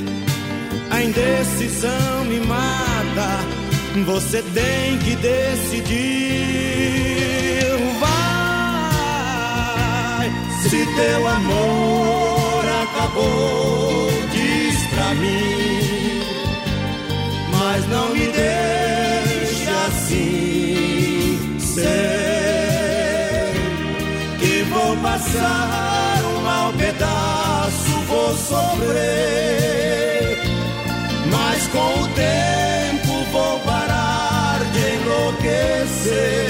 A 0.90 1.04
indecisão 1.04 2.26
me 2.26 2.40
mata, 2.40 3.46
você 4.06 4.42
tem 4.54 4.98
que 5.00 5.16
decidir. 5.18 6.47
Teu 10.96 11.28
amor 11.28 12.64
acabou, 12.84 14.10
diz 14.32 14.88
pra 14.88 15.14
mim. 15.16 16.22
Mas 17.52 17.88
não 17.88 18.10
me 18.10 18.28
deixe 18.28 19.68
assim 19.88 21.60
ser. 21.60 21.88
Que 24.40 24.64
vou 24.64 24.96
passar 24.98 26.24
um 26.24 26.42
mau 26.42 26.74
pedaço, 26.74 27.92
vou 28.08 28.36
sofrer. 28.36 29.58
Mas 31.32 31.68
com 31.68 32.02
o 32.02 32.08
tempo 32.10 33.24
vou 33.32 33.60
parar 33.60 34.60
de 34.74 34.80
enlouquecer. 34.96 36.47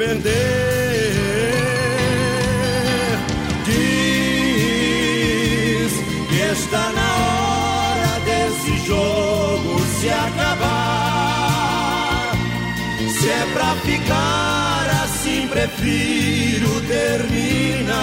Perder. 0.00 1.12
Diz 3.66 4.72
que 6.30 6.40
está 6.52 6.84
na 7.00 7.10
hora 7.28 8.12
desse 8.24 8.72
jogo 8.86 9.72
se 10.00 10.08
acabar. 10.08 11.20
Se 13.18 13.28
é 13.28 13.46
pra 13.52 13.70
ficar 13.84 14.86
assim, 15.04 15.46
prefiro 15.48 16.80
terminar. 16.88 18.00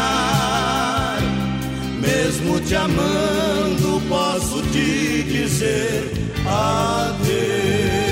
Mesmo 2.00 2.60
te 2.60 2.76
amando, 2.76 4.00
posso 4.08 4.62
te 4.72 5.24
dizer 5.24 6.12
adeus. 6.46 8.07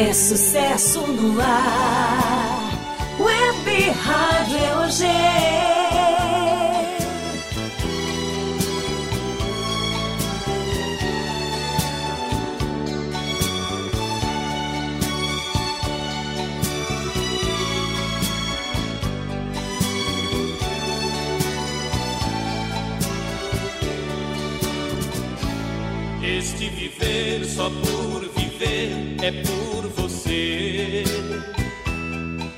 É 0.00 0.12
sucesso 0.12 1.04
no 1.08 1.40
ar. 1.40 2.70
Web 3.18 3.90
Rádio 3.90 4.56
EOG. 4.58 5.02
Este 26.22 26.68
viver 26.68 27.44
só 27.44 27.68
por 27.68 28.28
viver 28.36 28.92
é 28.92 29.07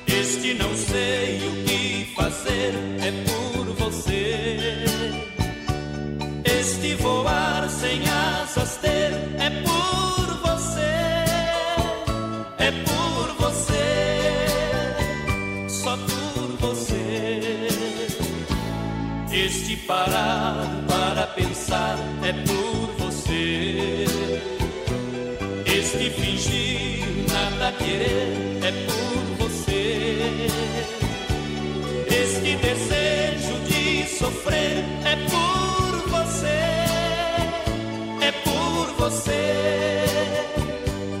Este 0.07 0.53
não 0.55 0.75
sei 0.75 1.39
o 1.47 1.63
que 1.63 2.13
fazer 2.13 2.73
é 3.01 3.11
por 3.23 3.65
você. 3.75 4.83
Este 6.43 6.95
voar 6.95 7.69
sem 7.69 8.01
asas 8.09 8.75
ter 8.77 9.13
é 9.39 9.49
por 9.63 10.37
você. 10.45 10.81
É 12.57 12.71
por 12.85 13.35
você. 13.39 14.49
Só 15.69 15.95
por 15.95 16.57
você. 16.59 17.67
Este 19.31 19.77
parar 19.77 20.67
para 20.89 21.25
pensar 21.27 21.97
é 22.21 22.33
por 22.33 23.05
você. 23.05 24.20
Querer 27.83 28.27
é 28.63 28.71
por 28.87 29.45
você. 29.45 30.47
Este 32.07 32.55
desejo 32.55 33.55
de 33.67 34.07
sofrer 34.17 34.83
é 35.05 35.15
por 35.29 36.09
você. 36.09 36.61
É 38.21 38.31
por 38.43 38.85
você. 38.97 40.05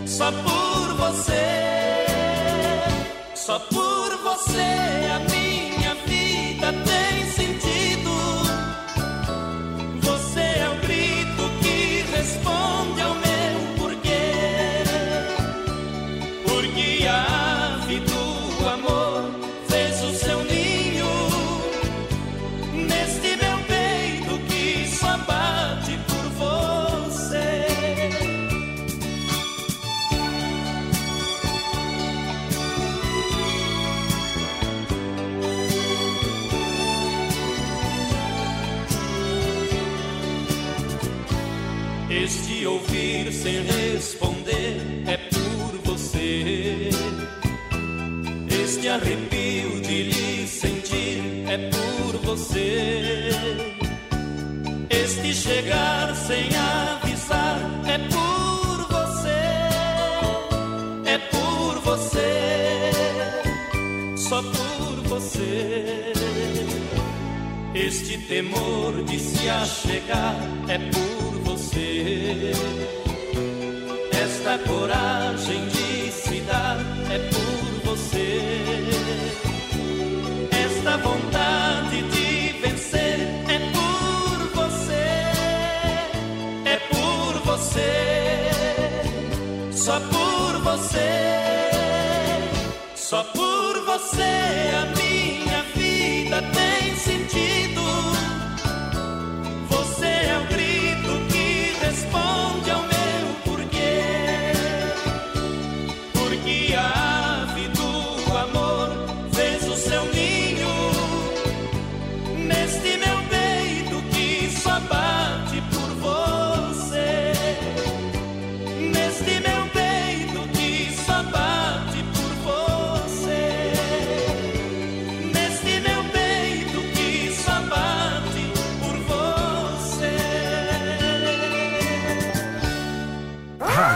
Só 0.05 0.31
por 0.31 0.95
você. 0.95 2.05
Só 3.35 3.59
por 3.59 4.17
você 4.23 4.69
a 5.15 5.19
ouvir 43.45 43.63
sem 43.65 43.80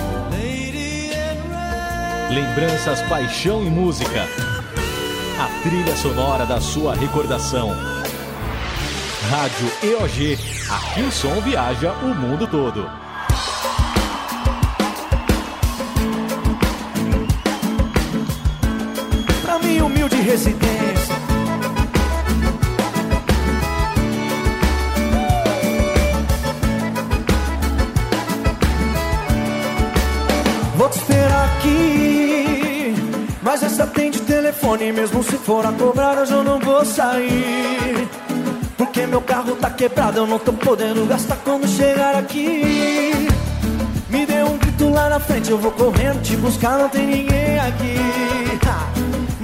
Lembranças, 2.30 3.00
paixão 3.08 3.64
e 3.64 3.70
música. 3.70 4.28
A 5.40 5.46
trilha 5.62 5.96
sonora 5.96 6.44
da 6.44 6.60
sua 6.60 6.94
recordação. 6.94 7.74
Rádio 9.28 9.68
EOG. 9.82 10.38
Aqui 10.70 11.02
o 11.02 11.10
som 11.10 11.40
viaja 11.40 11.92
o 11.94 12.14
mundo 12.14 12.46
todo. 12.46 12.88
Pra 19.42 19.58
mim, 19.58 19.80
humilde 19.80 20.14
residência. 20.16 21.16
Vou 30.76 30.88
te 30.88 30.98
esperar 30.98 31.44
aqui. 31.56 32.94
Mas 33.42 33.64
essa 33.64 33.82
atende 33.82 34.20
telefone, 34.20 34.92
mesmo 34.92 35.20
se 35.24 35.36
for 35.36 35.66
a 35.66 35.72
cobrar, 35.72 36.16
eu 36.30 36.44
não 36.44 36.60
vou 36.60 36.84
sair. 36.84 38.08
Porque 38.76 39.06
meu 39.06 39.20
carro 39.20 39.56
tá 39.56 39.70
quebrado, 39.70 40.18
eu 40.18 40.26
não 40.26 40.38
tô 40.38 40.52
podendo 40.52 41.06
gastar 41.06 41.36
quando 41.44 41.66
chegar 41.66 42.16
aqui. 42.16 43.28
Me 44.08 44.26
dê 44.26 44.42
um 44.42 44.58
grito 44.58 44.88
lá 44.90 45.08
na 45.08 45.20
frente, 45.20 45.50
eu 45.50 45.58
vou 45.58 45.72
correndo 45.72 46.22
te 46.22 46.36
buscar, 46.36 46.78
não 46.78 46.88
tem 46.88 47.06
ninguém 47.06 47.58
aqui. 47.58 47.96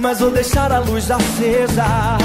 Mas 0.03 0.19
vou 0.19 0.31
deixar 0.31 0.69
a 0.69 0.79
luz 0.79 1.09
acesa. 1.09 2.17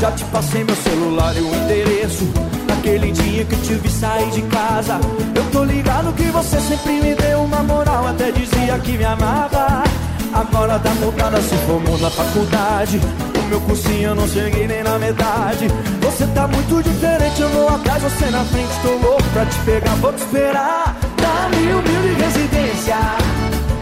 Já 0.00 0.10
te 0.12 0.24
passei 0.24 0.64
meu 0.64 0.74
celular 0.76 1.36
e 1.36 1.40
o 1.40 1.54
endereço. 1.54 2.24
Naquele 2.66 3.12
dia 3.12 3.44
que 3.44 3.54
eu 3.54 3.60
te 3.60 3.74
vi 3.74 3.90
sair 3.90 4.30
de 4.30 4.40
casa. 4.40 4.98
Eu 5.34 5.44
tô 5.50 5.62
ligado 5.62 6.14
que 6.14 6.22
você 6.30 6.58
sempre 6.58 6.92
me 6.92 7.14
deu 7.14 7.42
uma 7.42 7.62
moral, 7.62 8.08
até 8.08 8.30
dizia 8.30 8.78
que 8.78 8.92
me 8.92 9.04
amava. 9.04 9.84
Agora 10.32 10.78
tá 10.78 10.88
voltada, 10.92 11.38
se 11.42 11.54
formou 11.66 11.98
na 11.98 12.08
faculdade. 12.08 12.98
O 13.38 13.48
meu 13.50 13.60
cursinho 13.60 14.08
eu 14.08 14.14
não 14.14 14.26
cheguei 14.26 14.66
nem 14.66 14.82
na 14.82 14.98
metade. 14.98 15.68
Você 16.16 16.26
tá 16.28 16.48
muito 16.48 16.82
diferente, 16.82 17.42
eu 17.42 17.48
vou 17.50 17.68
atrás, 17.68 18.02
você 18.02 18.30
na 18.30 18.42
frente. 18.46 18.70
Tô 18.80 18.88
louco 19.06 19.22
pra 19.34 19.44
te 19.44 19.58
pegar, 19.66 19.94
vou 19.96 20.10
te 20.14 20.22
esperar. 20.22 20.96
Dá-me 21.20 21.74
humilde 21.74 22.22
residência 22.22 22.96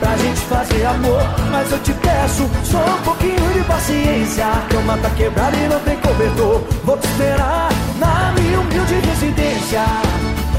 pra 0.00 0.16
gente 0.16 0.40
fazer 0.40 0.84
amor. 0.84 1.22
Mas 1.52 1.70
eu 1.70 1.78
te 1.78 1.92
peço 1.92 2.50
só 2.64 2.78
um 2.78 3.02
pouquinho 3.04 3.52
de 3.52 3.60
paciência. 3.62 4.46
A 4.46 4.66
cama 4.68 4.98
tá 4.98 5.10
quebrada 5.10 5.56
e 5.56 5.68
não 5.68 5.78
tem 5.78 5.96
cobertor. 5.98 6.60
Vou 6.82 6.96
te 6.96 7.06
esperar 7.06 7.68
na 8.00 8.32
minha 8.32 8.58
humilde 8.58 8.94
residência. 8.94 9.84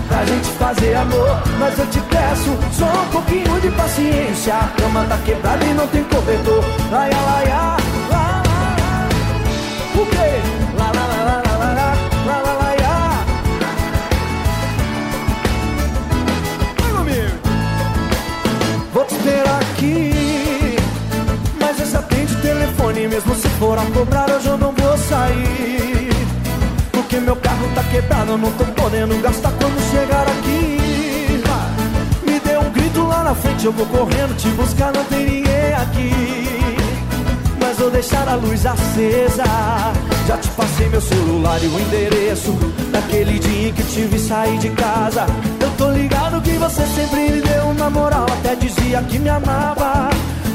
Pra 0.07 0.23
gente 0.23 0.47
fazer 0.51 0.95
amor, 0.95 1.43
mas 1.59 1.77
eu 1.77 1.87
te 1.87 1.99
peço 1.99 2.57
só 2.71 2.85
um 2.85 3.07
pouquinho 3.11 3.59
de 3.59 3.69
paciência. 3.71 4.55
A 4.55 4.81
cama 4.81 5.03
tá 5.09 5.17
quebrada 5.25 5.65
e 5.65 5.73
não 5.73 5.87
tem 5.87 6.05
cobertor. 6.05 6.63
Laia, 6.89 7.17
lá, 7.17 7.43
lá, 7.49 7.77
lá. 8.11 8.43
O 9.93 10.05
quê? 10.05 10.54
Mesmo 23.07 23.35
se 23.35 23.47
for 23.59 23.77
a 23.77 23.85
cobrar, 23.91 24.29
hoje 24.29 24.47
eu 24.47 24.57
não 24.57 24.71
vou 24.71 24.97
sair. 24.97 26.09
Porque 26.91 27.19
meu 27.19 27.35
carro 27.35 27.67
tá 27.75 27.83
quebrado, 27.83 28.31
eu 28.31 28.37
não 28.37 28.51
tô 28.51 28.65
podendo 28.65 29.21
gastar 29.21 29.51
quando 29.51 29.91
chegar 29.91 30.27
aqui. 30.27 31.41
Me 32.25 32.39
dê 32.39 32.57
um 32.57 32.71
grito 32.71 33.03
lá 33.05 33.23
na 33.23 33.35
frente, 33.35 33.65
eu 33.65 33.71
vou 33.71 33.85
correndo 33.85 34.35
te 34.37 34.47
buscar, 34.49 34.91
não 34.93 35.03
tem 35.05 35.25
ninguém 35.25 35.73
aqui. 35.73 36.11
Mas 37.59 37.77
vou 37.77 37.89
deixar 37.91 38.27
a 38.27 38.35
luz 38.35 38.65
acesa. 38.65 39.43
Já 40.27 40.37
te 40.37 40.49
passei 40.49 40.87
meu 40.89 41.01
celular 41.01 41.63
e 41.63 41.67
o 41.67 41.79
endereço. 41.79 42.51
Daquele 42.91 43.39
dia 43.39 43.69
em 43.69 43.73
que 43.73 43.83
te 43.83 44.01
vi 44.03 44.19
sair 44.19 44.57
de 44.57 44.69
casa. 44.69 45.25
Eu 45.59 45.69
tô 45.77 45.85
Claro 46.35 46.41
que 46.41 46.57
você 46.57 46.85
sempre 46.87 47.29
me 47.29 47.39
deu 47.39 47.65
uma 47.67 47.89
moral, 47.89 48.25
até 48.25 48.55
dizia 48.55 49.01
que 49.03 49.19
me 49.19 49.29
amava. 49.29 50.09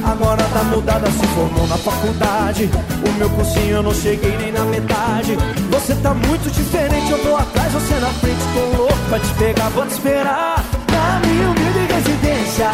Agora 0.05 0.43
tá 0.53 0.65
mudada, 0.65 1.11
se 1.11 1.27
formou 1.29 1.67
na 1.67 1.77
faculdade. 1.77 2.71
O 3.07 3.13
meu 3.19 3.31
cursinho 3.31 3.77
eu 3.77 3.83
não 3.83 3.95
cheguei 3.95 4.37
nem 4.39 4.53
na 4.53 4.65
metade. 4.65 5.37
Você 5.71 5.95
tá 5.97 6.15
muito 6.15 6.51
diferente, 6.51 7.11
eu 7.11 7.19
tô 7.19 7.37
atrás, 7.37 7.73
você 7.73 7.95
na 7.95 8.09
frente. 8.09 8.41
Tô 8.55 8.77
louco 8.79 8.99
pra 9.09 9.19
te 9.19 9.35
pegar, 9.35 9.69
vou 9.71 9.87
te 9.87 9.93
esperar. 9.93 10.65
Na 10.91 11.21
minha 11.27 11.51
humilde 11.51 11.93
residência 11.93 12.71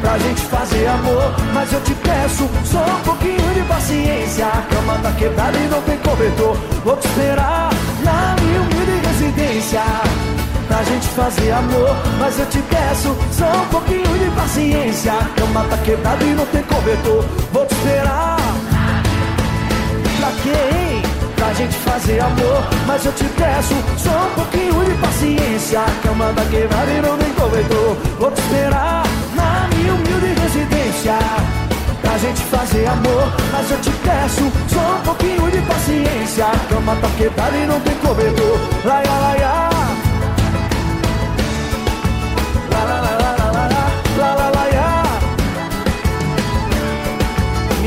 pra 0.00 0.18
gente 0.18 0.40
fazer 0.42 0.86
amor. 0.86 1.34
Mas 1.52 1.72
eu 1.72 1.80
te 1.82 1.94
peço 1.94 2.48
só 2.64 2.84
um 2.84 3.00
pouquinho 3.04 3.54
de 3.54 3.62
paciência. 3.62 4.46
A 4.46 4.62
cama 4.62 4.98
tá 5.02 5.12
quebrada 5.12 5.58
e 5.58 5.68
não 5.68 5.82
tem 5.82 5.98
cobertor. 5.98 6.56
Vou 6.84 6.96
te 6.96 7.06
esperar 7.06 7.70
na 8.02 8.36
minha 8.40 8.60
humilde 8.60 9.06
residência. 9.06 10.37
Pra 10.68 10.82
gente 10.84 11.08
fazer 11.08 11.50
amor, 11.50 11.96
mas 12.18 12.38
eu 12.38 12.46
te 12.46 12.58
peço 12.58 13.16
só 13.32 13.46
um 13.46 13.68
pouquinho 13.68 14.18
de 14.18 14.30
paciência. 14.36 15.14
Cama 15.36 15.64
tá 15.64 15.78
quebrada 15.78 16.22
e 16.22 16.34
não 16.34 16.44
tem 16.46 16.62
cobertor. 16.62 17.24
Vou 17.52 17.64
te 17.64 17.74
esperar. 17.74 18.36
Pra 20.20 20.28
hein? 20.52 21.02
Pra 21.36 21.54
gente 21.54 21.74
fazer 21.76 22.20
amor, 22.20 22.62
mas 22.86 23.06
eu 23.06 23.12
te 23.12 23.24
peço 23.24 23.74
só 23.96 24.10
um 24.10 24.34
pouquinho 24.34 24.84
de 24.84 24.94
paciência. 25.00 25.80
Cama 26.02 26.32
tá 26.36 26.44
quebrada 26.44 26.90
e 26.90 27.00
não 27.00 27.16
tem 27.16 27.32
cobertor. 27.32 27.96
Vou 28.18 28.30
te 28.30 28.40
esperar 28.40 29.02
na 29.34 29.68
minha 29.74 29.94
humilde 29.94 30.40
residência. 30.40 31.14
Pra 32.02 32.18
gente 32.18 32.42
fazer 32.42 32.86
amor, 32.86 33.32
mas 33.52 33.70
eu 33.70 33.80
te 33.80 33.90
peço 33.90 34.52
só 34.68 34.96
um 34.96 35.00
pouquinho 35.02 35.50
de 35.50 35.60
paciência. 35.62 36.46
Cama 36.68 36.94
tá 36.96 37.08
quebrada 37.16 37.56
e 37.56 37.66
não 37.66 37.80
tem 37.80 37.94
cobertor. 37.96 38.58
Laia, 38.84 39.10
laia. 39.10 39.77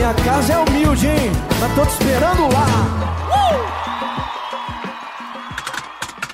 Minha 0.02 0.16
casa 0.16 0.54
é 0.54 0.58
humilde, 0.58 1.06
hein? 1.06 1.32
Mas 1.60 1.76
tô 1.76 1.86
te 1.86 1.92
esperando 1.92 2.52
lá. 2.52 2.66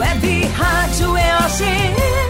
Web 0.00 0.46
Rádio 0.56 1.18
EOG. 1.18 2.27